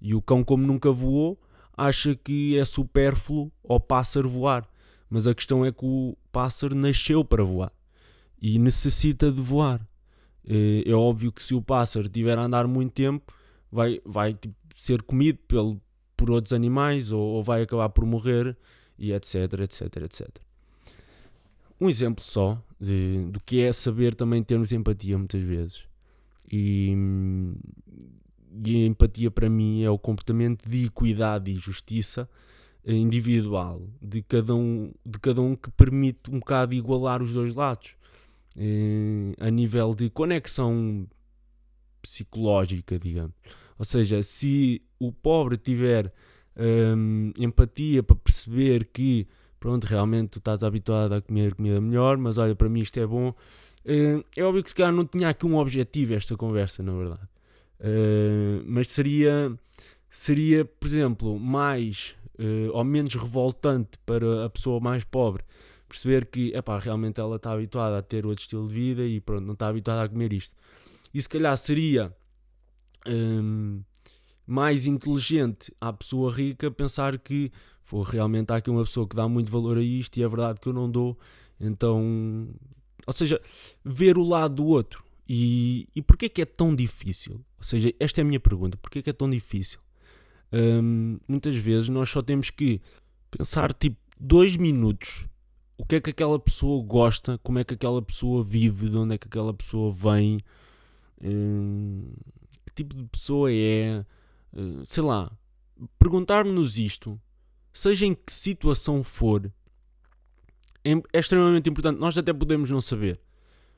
E 0.00 0.14
o 0.14 0.22
cão, 0.22 0.42
como 0.42 0.66
nunca 0.66 0.90
voou, 0.90 1.38
acha 1.76 2.14
que 2.14 2.58
é 2.58 2.64
supérfluo 2.64 3.50
ao 3.68 3.78
pássaro 3.78 4.28
voar. 4.28 4.66
Mas 5.08 5.26
a 5.26 5.34
questão 5.34 5.64
é 5.64 5.72
que 5.72 5.84
o 5.84 6.16
pássaro 6.30 6.74
nasceu 6.74 7.24
para 7.24 7.42
voar 7.42 7.72
e 8.40 8.58
necessita 8.58 9.30
de 9.30 9.40
voar. 9.40 9.80
Uh, 10.44 10.82
é 10.86 10.92
óbvio 10.92 11.30
que 11.30 11.42
se 11.42 11.54
o 11.54 11.60
pássaro 11.60 12.06
estiver 12.06 12.38
a 12.38 12.42
andar 12.42 12.66
muito 12.66 12.92
tempo, 12.92 13.32
vai, 13.70 14.00
vai 14.04 14.34
tipo, 14.34 14.54
ser 14.74 15.02
comido 15.02 15.38
pelo, 15.46 15.80
por 16.16 16.30
outros 16.30 16.52
animais 16.52 17.12
ou, 17.12 17.20
ou 17.20 17.42
vai 17.42 17.62
acabar 17.62 17.88
por 17.90 18.06
morrer, 18.06 18.56
e 18.98 19.12
etc, 19.12 19.34
etc, 19.60 19.96
etc. 20.04 20.28
Um 21.80 21.88
exemplo 21.88 22.22
só 22.22 22.62
de, 22.78 23.24
do 23.30 23.40
que 23.40 23.62
é 23.62 23.72
saber 23.72 24.14
também 24.14 24.42
termos 24.42 24.72
empatia 24.72 25.16
muitas 25.16 25.40
vezes. 25.40 25.80
E, 26.52 26.94
e 28.64 28.84
a 28.84 28.86
empatia 28.86 29.30
para 29.30 29.48
mim 29.48 29.82
é 29.82 29.90
o 29.90 29.98
comportamento 29.98 30.68
de 30.68 30.86
equidade 30.86 31.50
e 31.50 31.56
justiça 31.56 32.28
individual 32.84 33.82
de 34.00 34.22
cada 34.22 34.54
um, 34.54 34.92
de 35.04 35.18
cada 35.18 35.40
um 35.40 35.54
que 35.54 35.70
permite 35.70 36.30
um 36.30 36.38
bocado 36.38 36.74
igualar 36.74 37.22
os 37.22 37.32
dois 37.32 37.54
lados 37.54 37.94
eh, 38.56 39.34
a 39.38 39.50
nível 39.50 39.94
de 39.94 40.08
conexão 40.10 41.06
psicológica, 42.00 42.98
digamos. 42.98 43.34
Ou 43.78 43.84
seja, 43.84 44.22
se 44.22 44.82
o 44.98 45.12
pobre 45.12 45.56
tiver 45.56 46.12
hum, 46.56 47.32
empatia 47.38 48.02
para 48.02 48.16
perceber 48.16 48.86
que 48.92 49.26
pronto, 49.60 49.84
realmente 49.84 50.30
tu 50.30 50.38
estás 50.38 50.64
habituado 50.64 51.12
a 51.12 51.20
comer 51.20 51.54
comida 51.54 51.80
melhor, 51.80 52.16
mas 52.16 52.38
olha, 52.38 52.56
para 52.56 52.68
mim 52.68 52.80
isto 52.80 52.98
é 52.98 53.06
bom. 53.06 53.28
Uh, 53.84 54.24
é 54.36 54.42
óbvio 54.42 54.62
que 54.62 54.70
se 54.70 54.74
calhar 54.74 54.92
não 54.92 55.04
tinha 55.04 55.28
aqui 55.28 55.46
um 55.46 55.56
objetivo 55.56 56.14
esta 56.14 56.36
conversa, 56.36 56.82
na 56.82 56.92
verdade. 56.92 57.28
Uh, 57.80 58.62
mas 58.66 58.90
seria, 58.90 59.52
seria, 60.10 60.64
por 60.64 60.86
exemplo, 60.86 61.38
mais 61.40 62.14
uh, 62.38 62.70
ou 62.72 62.84
menos 62.84 63.14
revoltante 63.14 63.98
para 64.04 64.44
a 64.44 64.50
pessoa 64.50 64.80
mais 64.80 65.02
pobre 65.02 65.42
perceber 65.90 66.26
que, 66.26 66.52
epá, 66.54 66.78
realmente 66.78 67.20
ela 67.20 67.36
está 67.36 67.52
habituada 67.52 67.98
a 67.98 68.02
ter 68.02 68.24
outro 68.24 68.42
estilo 68.42 68.68
de 68.68 68.74
vida 68.74 69.04
e 69.04 69.20
pronto, 69.20 69.44
não 69.44 69.54
está 69.54 69.66
habituada 69.66 70.04
a 70.04 70.08
comer 70.08 70.32
isto. 70.32 70.54
E 71.12 71.20
se 71.20 71.28
calhar 71.28 71.56
seria 71.58 72.14
um, 73.06 73.82
mais 74.46 74.86
inteligente 74.86 75.74
à 75.80 75.92
pessoa 75.92 76.32
rica 76.32 76.70
pensar 76.70 77.18
que 77.18 77.50
for, 77.82 78.02
realmente 78.02 78.52
há 78.52 78.56
aqui 78.56 78.70
uma 78.70 78.84
pessoa 78.84 79.06
que 79.06 79.16
dá 79.16 79.28
muito 79.28 79.50
valor 79.50 79.78
a 79.78 79.82
isto 79.82 80.16
e 80.16 80.22
é 80.22 80.28
verdade 80.28 80.60
que 80.60 80.68
eu 80.68 80.72
não 80.72 80.88
dou, 80.88 81.18
então, 81.60 82.48
ou 83.04 83.12
seja, 83.12 83.40
ver 83.84 84.16
o 84.16 84.22
lado 84.22 84.56
do 84.56 84.66
outro. 84.66 85.04
E, 85.28 85.88
e 85.94 86.02
porquê 86.02 86.28
que 86.28 86.42
é 86.42 86.44
tão 86.44 86.74
difícil? 86.74 87.44
Ou 87.60 87.64
seja, 87.64 87.92
esta 88.00 88.20
é 88.20 88.22
a 88.22 88.24
minha 88.24 88.40
pergunta, 88.40 88.78
porquê 88.78 89.02
que 89.02 89.10
é 89.10 89.12
tão 89.12 89.28
difícil? 89.30 89.78
Hum, 90.50 91.18
muitas 91.28 91.54
vezes 91.54 91.88
nós 91.90 92.08
só 92.08 92.22
temos 92.22 92.50
que 92.50 92.80
pensar 93.30 93.72
tipo 93.72 93.96
dois 94.18 94.56
minutos 94.56 95.28
o 95.80 95.84
que 95.84 95.96
é 95.96 96.00
que 96.00 96.10
aquela 96.10 96.38
pessoa 96.38 96.84
gosta, 96.84 97.38
como 97.38 97.58
é 97.58 97.64
que 97.64 97.72
aquela 97.72 98.02
pessoa 98.02 98.44
vive, 98.44 98.90
de 98.90 98.96
onde 98.96 99.14
é 99.14 99.18
que 99.18 99.26
aquela 99.26 99.54
pessoa 99.54 99.90
vem, 99.90 100.40
hum, 101.22 102.12
que 102.66 102.74
tipo 102.74 102.94
de 102.94 103.04
pessoa 103.04 103.50
é, 103.50 104.04
hum, 104.52 104.84
sei 104.84 105.02
lá, 105.02 105.32
perguntar-nos 105.98 106.76
isto, 106.76 107.18
seja 107.72 108.04
em 108.04 108.14
que 108.14 108.30
situação 108.30 109.02
for, 109.02 109.50
é, 110.84 110.92
é 111.14 111.18
extremamente 111.18 111.70
importante. 111.70 111.98
Nós 111.98 112.16
até 112.18 112.32
podemos 112.32 112.70
não 112.70 112.82
saber, 112.82 113.18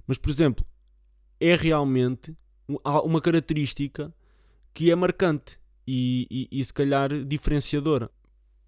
mas 0.05 0.18
por 0.18 0.31
exemplo, 0.31 0.66
é 1.38 1.55
realmente 1.55 2.37
uma 3.05 3.20
característica 3.20 4.12
que 4.75 4.90
é 4.90 4.94
marcante 4.94 5.59
e, 5.87 6.48
e, 6.51 6.61
e 6.61 6.64
se 6.64 6.72
calhar 6.72 7.11
diferenciadora. 7.25 8.11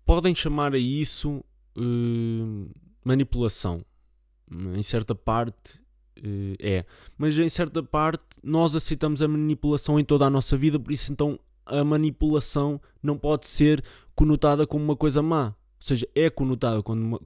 Podem 0.04 0.34
chamar 0.34 0.74
a 0.74 0.78
isso 0.78 1.42
hum, 1.76 2.68
manipulação. 3.04 3.84
Em 4.50 4.82
certa 4.82 5.14
parte 5.14 5.80
uh, 6.18 6.56
é. 6.60 6.84
Mas 7.16 7.38
em 7.38 7.48
certa 7.48 7.82
parte 7.82 8.24
nós 8.42 8.76
aceitamos 8.76 9.22
a 9.22 9.28
manipulação 9.28 9.98
em 9.98 10.04
toda 10.04 10.26
a 10.26 10.30
nossa 10.30 10.56
vida, 10.56 10.78
por 10.78 10.92
isso 10.92 11.10
então 11.10 11.38
a 11.64 11.82
manipulação 11.82 12.80
não 13.02 13.16
pode 13.16 13.46
ser 13.46 13.82
conotada 14.14 14.66
como 14.66 14.84
uma 14.84 14.96
coisa 14.96 15.22
má. 15.22 15.54
Ou 15.84 15.88
seja, 15.88 16.08
é 16.14 16.30
conotada 16.30 16.82
como 16.82 17.20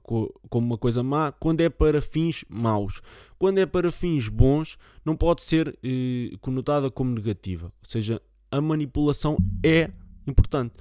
uma, 0.51 0.77
coisa 0.77 1.01
má 1.01 1.31
quando 1.31 1.61
é 1.61 1.69
para 1.69 2.01
fins 2.01 2.43
maus. 2.49 3.01
Quando 3.37 3.57
é 3.57 3.65
para 3.65 3.89
fins 3.89 4.27
bons, 4.27 4.77
não 5.05 5.15
pode 5.15 5.43
ser 5.43 5.69
uh, 5.69 6.37
conotada 6.39 6.91
como 6.91 7.09
negativa. 7.09 7.67
Ou 7.67 7.89
seja, 7.89 8.21
a 8.51 8.59
manipulação 8.59 9.37
é 9.63 9.89
importante. 10.27 10.75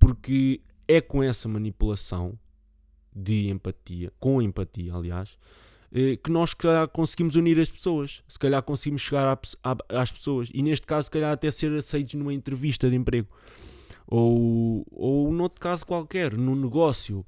Porque 0.00 0.62
é 0.88 1.00
com 1.00 1.22
essa 1.22 1.48
manipulação 1.48 2.36
de 3.14 3.50
empatia, 3.50 4.12
com 4.18 4.42
empatia, 4.42 4.92
aliás, 4.92 5.38
que 6.24 6.30
nós 6.30 6.54
calhar 6.54 6.88
conseguimos 6.88 7.36
unir 7.36 7.60
as 7.60 7.70
pessoas, 7.70 8.20
se 8.26 8.38
calhar 8.38 8.62
conseguimos 8.64 9.02
chegar 9.02 9.38
às 9.90 10.10
pessoas 10.10 10.48
e 10.52 10.60
neste 10.60 10.86
caso, 10.86 11.04
se 11.04 11.10
calhar, 11.10 11.30
até 11.30 11.50
ser 11.50 11.70
aceitos 11.72 12.14
numa 12.14 12.32
entrevista 12.32 12.90
de 12.90 12.96
emprego 12.96 13.28
ou, 14.06 14.84
ou 14.90 15.32
noutro 15.32 15.60
caso 15.60 15.86
qualquer, 15.86 16.36
num 16.36 16.54
negócio, 16.54 17.24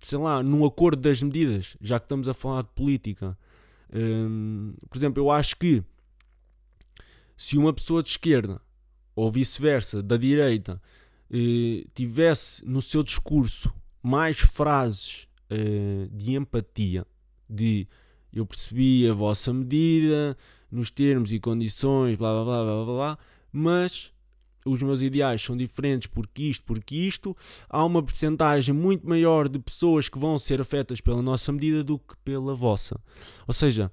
sei 0.00 0.18
lá, 0.18 0.42
num 0.42 0.64
acordo 0.64 1.00
das 1.02 1.22
medidas, 1.22 1.76
já 1.80 1.98
que 1.98 2.04
estamos 2.04 2.28
a 2.28 2.34
falar 2.34 2.62
de 2.62 2.70
política. 2.70 3.36
por 4.88 4.96
exemplo, 4.96 5.22
eu 5.22 5.30
acho 5.30 5.56
que 5.56 5.82
se 7.36 7.58
uma 7.58 7.72
pessoa 7.72 8.02
de 8.02 8.10
esquerda 8.10 8.60
ou 9.14 9.30
vice-versa, 9.30 10.02
da 10.02 10.16
direita, 10.16 10.80
eh, 11.30 11.84
tivesse 11.94 12.64
no 12.64 12.80
seu 12.80 13.02
discurso 13.02 13.72
mais 14.02 14.38
frases 14.38 15.26
eh, 15.50 16.08
de 16.10 16.34
empatia, 16.34 17.06
de 17.48 17.86
eu 18.32 18.46
percebi 18.46 19.08
a 19.08 19.12
vossa 19.12 19.52
medida, 19.52 20.36
nos 20.70 20.90
termos 20.90 21.32
e 21.32 21.40
condições, 21.40 22.16
blá 22.16 22.32
blá 22.32 22.44
blá 22.44 22.64
blá, 22.64 22.84
blá 22.84 23.18
mas 23.52 24.11
os 24.64 24.82
meus 24.82 25.02
ideais 25.02 25.42
são 25.42 25.56
diferentes 25.56 26.06
porque 26.06 26.44
isto, 26.44 26.64
porque 26.64 26.94
isto, 26.96 27.36
há 27.68 27.84
uma 27.84 28.02
percentagem 28.02 28.74
muito 28.74 29.08
maior 29.08 29.48
de 29.48 29.58
pessoas 29.58 30.08
que 30.08 30.18
vão 30.18 30.38
ser 30.38 30.60
afetas 30.60 31.00
pela 31.00 31.22
nossa 31.22 31.50
medida 31.52 31.82
do 31.82 31.98
que 31.98 32.16
pela 32.24 32.54
vossa. 32.54 33.00
Ou 33.46 33.54
seja, 33.54 33.90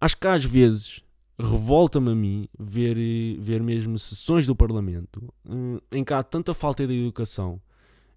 acho 0.00 0.16
que 0.16 0.26
às 0.26 0.44
vezes 0.44 1.02
revolta-me 1.38 2.10
a 2.10 2.14
mim 2.14 2.48
ver, 2.58 2.96
ver 3.38 3.62
mesmo 3.62 3.98
sessões 3.98 4.46
do 4.46 4.54
Parlamento 4.54 5.32
eh, 5.48 5.98
em 5.98 6.04
que 6.04 6.12
há 6.12 6.22
tanta 6.22 6.54
falta 6.54 6.86
de 6.86 6.94
educação 6.94 7.60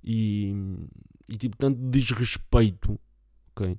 e, 0.04 0.56
e 1.28 1.36
tipo 1.36 1.58
tanto 1.58 1.80
desrespeito, 1.90 3.00
ok? 3.56 3.78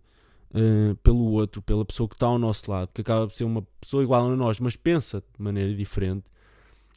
Uh, 0.50 0.96
pelo 1.02 1.32
outro, 1.32 1.60
pela 1.60 1.84
pessoa 1.84 2.08
que 2.08 2.14
está 2.14 2.26
ao 2.26 2.38
nosso 2.38 2.70
lado, 2.70 2.90
que 2.92 3.02
acaba 3.02 3.26
por 3.26 3.34
ser 3.34 3.44
uma 3.44 3.62
pessoa 3.78 4.02
igual 4.02 4.26
a 4.26 4.34
nós, 4.34 4.58
mas 4.58 4.74
pensa 4.74 5.20
de 5.20 5.42
maneira 5.42 5.74
diferente, 5.74 6.24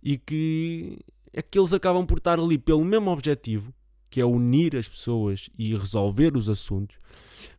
e 0.02 0.18
que 0.18 1.00
é 1.34 1.42
que 1.42 1.58
eles 1.58 1.74
acabam 1.74 2.06
por 2.06 2.18
estar 2.18 2.40
ali 2.40 2.58
pelo 2.58 2.84
mesmo 2.84 3.10
objetivo, 3.12 3.74
que 4.10 4.20
é 4.20 4.26
unir 4.26 4.76
as 4.76 4.88
pessoas 4.88 5.50
e 5.58 5.76
resolver 5.76 6.36
os 6.36 6.50
assuntos, 6.50 6.98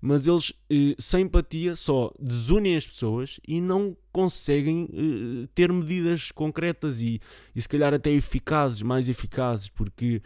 mas 0.01 0.27
eles, 0.27 0.53
eh, 0.71 0.95
sem 0.99 1.23
empatia, 1.25 1.75
só 1.75 2.13
desunem 2.21 2.77
as 2.77 2.87
pessoas 2.87 3.41
e 3.47 3.61
não 3.61 3.97
conseguem 4.13 4.89
eh, 4.93 5.49
ter 5.55 5.73
medidas 5.73 6.31
concretas 6.31 7.01
e, 7.01 7.21
e 7.55 7.63
se 7.63 7.69
calhar 7.69 7.95
até 7.95 8.11
eficazes, 8.11 8.83
mais 8.83 9.09
eficazes, 9.09 9.69
porque 9.69 10.23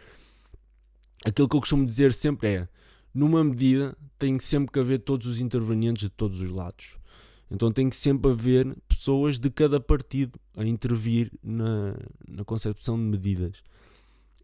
aquilo 1.23 1.47
que 1.47 1.55
eu 1.55 1.61
costumo 1.61 1.85
dizer 1.85 2.13
sempre 2.13 2.49
é 2.49 2.67
numa 3.13 3.43
medida, 3.43 3.97
tem 4.19 4.37
sempre 4.37 4.71
que 4.71 4.79
haver 4.79 4.99
todos 4.99 5.25
os 5.27 5.39
intervenientes 5.41 6.03
de 6.03 6.09
todos 6.09 6.41
os 6.41 6.51
lados. 6.51 6.96
Então 7.49 7.71
tem 7.71 7.89
que 7.89 7.95
sempre 7.95 8.31
haver 8.31 8.75
pessoas 8.87 9.39
de 9.39 9.49
cada 9.49 9.79
partido 9.79 10.39
a 10.55 10.65
intervir 10.65 11.31
na, 11.41 11.95
na 12.27 12.43
concepção 12.43 12.97
de 12.97 13.03
medidas. 13.03 13.63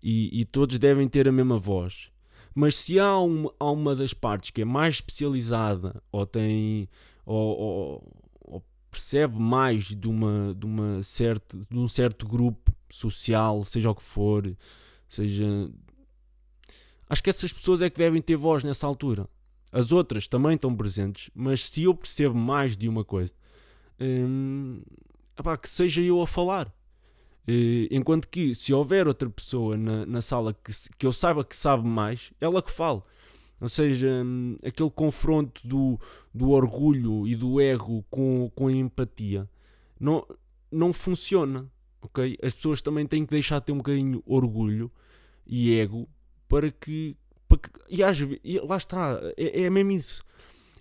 E, 0.01 0.41
e, 0.41 0.45
todos 0.45 0.77
devem 0.77 1.07
ter 1.07 1.27
a 1.27 1.31
mesma 1.31 1.57
voz. 1.57 2.09
Mas 2.53 2.75
se 2.75 2.99
há 2.99 3.17
uma, 3.17 3.53
há 3.59 3.71
uma 3.71 3.95
das 3.95 4.13
partes 4.13 4.51
que 4.51 4.61
é 4.61 4.65
mais 4.65 4.95
especializada 4.95 6.01
ou 6.11 6.25
tem 6.25 6.89
ou, 7.25 7.57
ou, 7.57 8.13
ou 8.41 8.63
percebe 8.91 9.39
mais 9.39 9.85
de, 9.85 10.07
uma, 10.07 10.53
de, 10.53 10.65
uma 10.65 11.01
certa, 11.01 11.57
de 11.57 11.77
um 11.77 11.87
certo 11.87 12.27
grupo 12.27 12.73
social, 12.89 13.63
seja 13.63 13.89
o 13.89 13.95
que 13.95 14.03
for, 14.03 14.55
seja 15.07 15.69
Acho 17.13 17.21
que 17.21 17.29
essas 17.29 17.53
pessoas 17.53 17.79
é 17.79 17.91
que 17.91 17.97
devem 17.99 18.19
ter 18.21 18.35
voz 18.35 18.63
nessa 18.63 18.87
altura. 18.87 19.29
As 19.73 19.91
outras 19.91 20.27
também 20.27 20.53
estão 20.53 20.73
presentes, 20.75 21.31
mas 21.33 21.67
se 21.67 21.81
eu 21.81 21.95
percebo 21.95 22.35
mais 22.35 22.77
de 22.77 22.87
uma 22.87 23.03
coisa, 23.03 23.33
hum, 23.99 24.83
epá, 25.37 25.57
que 25.57 25.67
seja 25.67 25.99
eu 25.99 26.21
a 26.21 26.27
falar. 26.27 26.67
Uh, 27.47 27.89
enquanto 27.89 28.27
que 28.27 28.53
se 28.53 28.71
houver 28.71 29.07
outra 29.07 29.27
pessoa 29.29 29.75
na, 29.75 30.05
na 30.05 30.21
sala 30.21 30.53
que, 30.53 30.71
que 30.97 31.05
eu 31.05 31.11
saiba 31.11 31.43
que 31.43 31.55
sabe 31.55 31.87
mais, 31.87 32.31
ela 32.39 32.61
que 32.61 32.71
fale. 32.71 33.01
Ou 33.59 33.67
seja, 33.67 34.07
hum, 34.23 34.57
aquele 34.63 34.91
confronto 34.91 35.67
do, 35.67 35.99
do 36.31 36.51
orgulho 36.51 37.27
e 37.27 37.35
do 37.35 37.59
ego 37.59 38.05
com, 38.11 38.51
com 38.53 38.67
a 38.67 38.71
empatia 38.71 39.49
não, 39.99 40.23
não 40.71 40.93
funciona. 40.93 41.67
Okay? 41.99 42.37
As 42.43 42.53
pessoas 42.53 42.79
também 42.79 43.07
têm 43.07 43.25
que 43.25 43.31
deixar 43.31 43.59
de 43.59 43.65
ter 43.65 43.71
um 43.71 43.77
bocadinho 43.77 44.21
orgulho 44.23 44.91
e 45.47 45.75
ego 45.79 46.07
para 46.47 46.69
que. 46.69 47.17
Para 47.53 47.57
que 47.57 47.69
e, 47.89 48.03
às, 48.03 48.17
e 48.19 48.59
lá 48.59 48.77
está, 48.77 49.19
é, 49.37 49.63
é 49.63 49.69
mesmo 49.69 49.91
isso. 49.91 50.23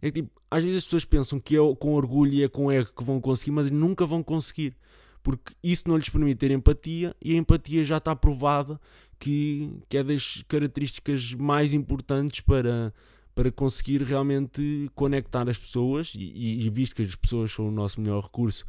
É 0.00 0.10
tipo, 0.10 0.30
às 0.50 0.64
vezes 0.64 0.78
as 0.78 0.84
pessoas 0.84 1.04
pensam 1.04 1.38
que 1.38 1.56
é 1.56 1.58
com 1.78 1.94
orgulho 1.94 2.32
e 2.32 2.42
é 2.42 2.48
com 2.48 2.70
ego 2.70 2.90
que 2.96 3.04
vão 3.04 3.20
conseguir, 3.20 3.50
mas 3.50 3.70
nunca 3.70 4.06
vão 4.06 4.22
conseguir. 4.22 4.74
Porque 5.22 5.52
isso 5.62 5.84
não 5.86 5.96
lhes 5.96 6.08
permite 6.08 6.38
ter 6.38 6.50
empatia 6.50 7.14
e 7.22 7.34
a 7.34 7.36
empatia 7.36 7.84
já 7.84 7.98
está 7.98 8.16
provada 8.16 8.80
que, 9.18 9.70
que 9.88 9.96
é 9.96 10.02
das 10.02 10.42
características 10.48 11.34
mais 11.34 11.72
importantes 11.72 12.40
para, 12.40 12.92
para 13.34 13.52
conseguir 13.52 14.02
realmente 14.02 14.90
conectar 14.96 15.48
as 15.48 15.58
pessoas. 15.58 16.14
E, 16.16 16.66
e, 16.66 16.70
visto 16.70 16.96
que 16.96 17.02
as 17.02 17.14
pessoas 17.14 17.52
são 17.52 17.68
o 17.68 17.70
nosso 17.70 18.00
melhor 18.00 18.24
recurso, 18.24 18.64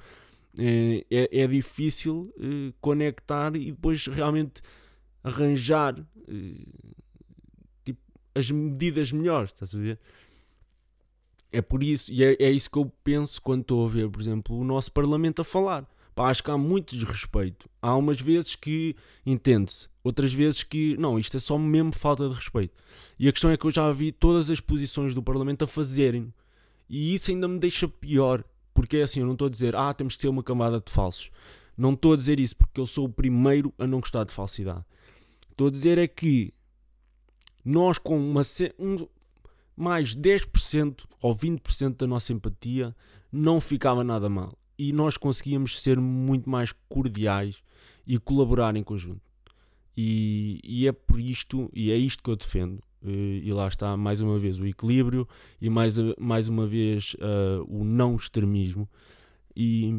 é, 0.60 1.04
é, 1.10 1.42
é 1.42 1.48
difícil 1.48 2.32
é, 2.38 2.72
conectar 2.80 3.56
e 3.56 3.72
depois 3.72 4.06
realmente 4.06 4.62
arranjar 5.24 5.96
tipo, 5.96 7.03
as 8.36 8.50
medidas 8.50 9.12
melhores, 9.12 9.50
estás 9.50 9.74
a 9.76 9.78
ver? 9.78 10.00
É 11.52 11.62
por 11.62 11.84
isso, 11.84 12.12
e 12.12 12.24
é, 12.24 12.36
é 12.40 12.52
isso 12.52 12.70
que 12.70 12.78
eu 12.78 12.92
penso 13.04 13.42
quando 13.42 13.62
estou 13.62 13.86
a 13.86 13.90
ver, 13.90 14.10
por 14.10 14.20
exemplo, 14.20 14.58
o 14.58 14.64
nosso 14.64 14.92
Parlamento 14.92 15.42
a 15.42 15.46
falar. 15.46 15.88
Pá, 16.16 16.30
acho 16.30 16.44
que 16.44 16.52
há 16.52 16.58
muito 16.58 16.96
desrespeito. 16.96 17.70
Há 17.82 17.96
umas 17.96 18.20
vezes 18.20 18.56
que 18.56 18.96
entende-se, 19.26 19.88
outras 20.04 20.32
vezes 20.32 20.64
que 20.64 20.96
não, 20.98 21.18
isto 21.18 21.38
é 21.38 21.40
só 21.40 21.58
mesmo 21.58 21.94
falta 21.94 22.28
de 22.28 22.36
respeito. 22.36 22.74
E 23.18 23.28
a 23.28 23.32
questão 23.32 23.50
é 23.50 23.58
que 23.58 23.66
eu 23.66 23.72
já 23.72 23.92
vi 23.92 24.12
todas 24.12 24.50
as 24.50 24.60
posições 24.60 25.14
do 25.16 25.24
Parlamento 25.24 25.64
a 25.64 25.68
fazerem. 25.68 26.34
E 26.90 27.14
isso 27.14 27.32
ainda 27.32 27.48
me 27.48 27.58
deixa 27.60 27.88
pior, 27.88 28.44
porque 28.74 28.98
é 28.98 29.04
assim, 29.04 29.22
eu 29.22 29.26
não 29.26 29.34
estou 29.34 29.48
a 29.48 29.52
dizer, 29.52 29.76
ah, 29.76 29.94
temos 29.94 30.16
que 30.16 30.22
ser 30.22 30.28
uma 30.28 30.44
camada 30.44 30.80
de 30.80 30.92
falsos. 30.92 31.32
Não 31.78 31.94
estou 31.94 32.14
a 32.14 32.18
dizer 32.18 32.40
isso 32.40 32.56
porque 32.56 32.80
eu 32.80 32.86
sou 32.86 33.06
o 33.06 33.10
primeiro 33.10 33.74
a 33.80 33.88
não 33.88 34.00
gostar 34.00 34.24
de 34.24 34.34
falsidade. 34.34 34.84
Estou 35.50 35.68
a 35.68 35.72
dizer 35.72 35.98
é 35.98 36.08
que 36.08 36.54
nós 37.64 37.98
com 37.98 38.18
uma, 38.18 38.42
um, 38.80 39.08
mais 39.76 40.16
10% 40.16 41.06
ou 41.22 41.36
20% 41.36 41.98
da 41.98 42.08
nossa 42.08 42.34
empatia 42.34 42.96
não 43.32 43.60
ficava 43.62 44.04
nada 44.04 44.30
mal. 44.30 44.58
E 44.78 44.92
nós 44.92 45.18
conseguíamos 45.18 45.82
ser 45.82 46.00
muito 46.00 46.50
mais 46.50 46.74
cordiais 46.90 47.64
e 48.06 48.18
colaborar 48.18 48.76
em 48.76 48.84
conjunto. 48.84 49.22
E, 49.96 50.60
e 50.64 50.88
é 50.88 50.92
por 50.92 51.20
isto, 51.20 51.70
e 51.74 51.92
é 51.92 51.96
isto 51.96 52.24
que 52.24 52.30
eu 52.30 52.36
defendo. 52.36 52.82
E 53.06 53.52
lá 53.52 53.68
está 53.68 53.98
mais 53.98 54.22
uma 54.22 54.40
vez 54.40 54.58
o 54.58 54.66
equilíbrio 54.66 55.28
e 55.62 55.70
mais, 55.70 55.96
mais 56.18 56.48
uma 56.48 56.66
vez 56.66 57.16
uh, 57.16 57.64
o 57.68 57.84
não 57.84 58.16
extremismo. 58.16 58.88
E, 59.56 59.94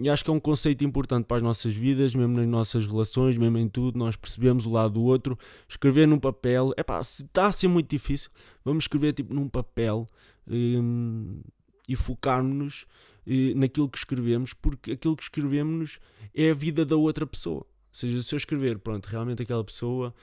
e 0.00 0.08
acho 0.08 0.24
que 0.24 0.30
é 0.30 0.32
um 0.32 0.40
conceito 0.40 0.84
importante 0.84 1.26
para 1.26 1.38
as 1.38 1.42
nossas 1.42 1.74
vidas, 1.74 2.14
mesmo 2.14 2.36
nas 2.36 2.46
nossas 2.46 2.86
relações, 2.86 3.36
mesmo 3.36 3.58
em 3.58 3.68
tudo, 3.68 3.98
nós 3.98 4.16
percebemos 4.16 4.64
o 4.66 4.70
lado 4.70 4.94
do 4.94 5.02
outro. 5.02 5.38
Escrever 5.68 6.06
num 6.06 6.18
papel, 6.18 6.72
é 6.76 6.82
pá, 6.82 7.02
se 7.02 7.24
está 7.24 7.46
a 7.46 7.52
ser 7.52 7.68
muito 7.68 7.90
difícil, 7.90 8.30
vamos 8.64 8.84
escrever 8.84 9.12
tipo 9.12 9.34
num 9.34 9.48
papel 9.48 10.08
hum, 10.46 11.40
e 11.88 11.96
focarmos-nos 11.96 12.86
eh, 13.26 13.54
naquilo 13.54 13.88
que 13.88 13.98
escrevemos, 13.98 14.52
porque 14.52 14.92
aquilo 14.92 15.16
que 15.16 15.24
escrevemos 15.24 15.98
é 16.34 16.50
a 16.50 16.54
vida 16.54 16.84
da 16.84 16.96
outra 16.96 17.26
pessoa. 17.26 17.60
Ou 17.60 17.66
seja, 17.92 18.22
se 18.22 18.34
eu 18.34 18.36
escrever, 18.36 18.78
pronto, 18.78 19.06
realmente 19.06 19.42
aquela 19.42 19.64
pessoa, 19.64 20.14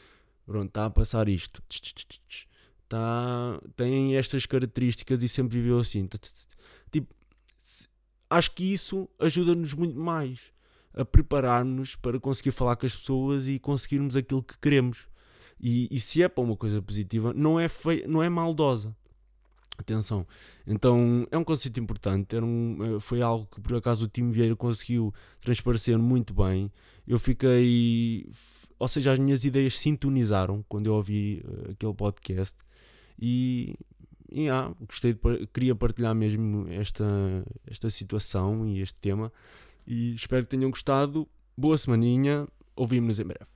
pronto, 0.45 0.67
está 0.67 0.85
a 0.85 0.89
passar 0.89 1.27
isto, 1.27 1.61
está, 1.69 3.59
tem 3.75 4.15
estas 4.15 4.45
características 4.45 5.21
e 5.21 5.27
sempre 5.27 5.57
viveu 5.57 5.79
assim. 5.79 6.07
Acho 8.29 8.51
que 8.51 8.73
isso 8.73 9.07
ajuda-nos 9.19 9.73
muito 9.73 9.99
mais 9.99 10.53
a 10.93 11.03
preparar-nos 11.03 11.95
para 11.95 12.19
conseguir 12.19 12.51
falar 12.51 12.75
com 12.75 12.85
as 12.85 12.95
pessoas 12.95 13.47
e 13.47 13.59
conseguirmos 13.59 14.15
aquilo 14.15 14.41
que 14.41 14.57
queremos. 14.59 15.07
E, 15.59 15.88
e 15.91 15.99
se 15.99 16.23
é 16.23 16.27
para 16.27 16.43
uma 16.43 16.55
coisa 16.55 16.81
positiva, 16.81 17.33
não 17.33 17.59
é, 17.59 17.67
fei 17.67 18.05
não 18.07 18.23
é 18.23 18.29
maldosa. 18.29 18.95
Atenção. 19.77 20.25
Então 20.65 21.27
é 21.29 21.38
um 21.38 21.43
conceito 21.43 21.79
importante. 21.79 22.35
Era 22.35 22.45
um, 22.45 22.95
eh, 22.95 22.99
foi 22.99 23.21
algo 23.21 23.45
que 23.53 23.59
por 23.59 23.75
acaso 23.75 24.05
o 24.05 24.07
time 24.07 24.31
Vieira 24.31 24.55
conseguiu 24.55 25.13
transparecer 25.41 25.97
muito 25.97 26.33
bem. 26.33 26.71
Eu 27.05 27.19
fiquei. 27.19 28.25
Ou 28.79 28.88
seja, 28.88 29.11
as 29.11 29.19
minhas 29.19 29.43
ideias 29.43 29.77
sintonizaram 29.77 30.63
quando 30.69 30.88
eu 30.88 30.93
ouvi 30.93 31.43
uh, 31.45 31.71
aquele 31.71 31.93
podcast. 31.93 32.55
E, 33.19 33.75
e 34.36 34.50
ah, 34.50 34.69
gostei 34.86 35.13
de, 35.13 35.48
queria 35.54 35.74
partilhar 35.74 36.13
mesmo 36.13 36.67
esta, 36.67 37.06
esta 37.65 37.89
situação 37.89 38.67
e 38.67 38.82
este 38.82 39.00
tema. 39.00 39.32
E 39.88 40.13
espero 40.13 40.43
que 40.43 40.50
tenham 40.50 40.69
gostado. 40.69 41.26
Boa 41.58 41.78
semaninha. 41.78 42.45
Ouvimos-nos 42.76 43.17
em 43.21 43.24
breve. 43.24 43.54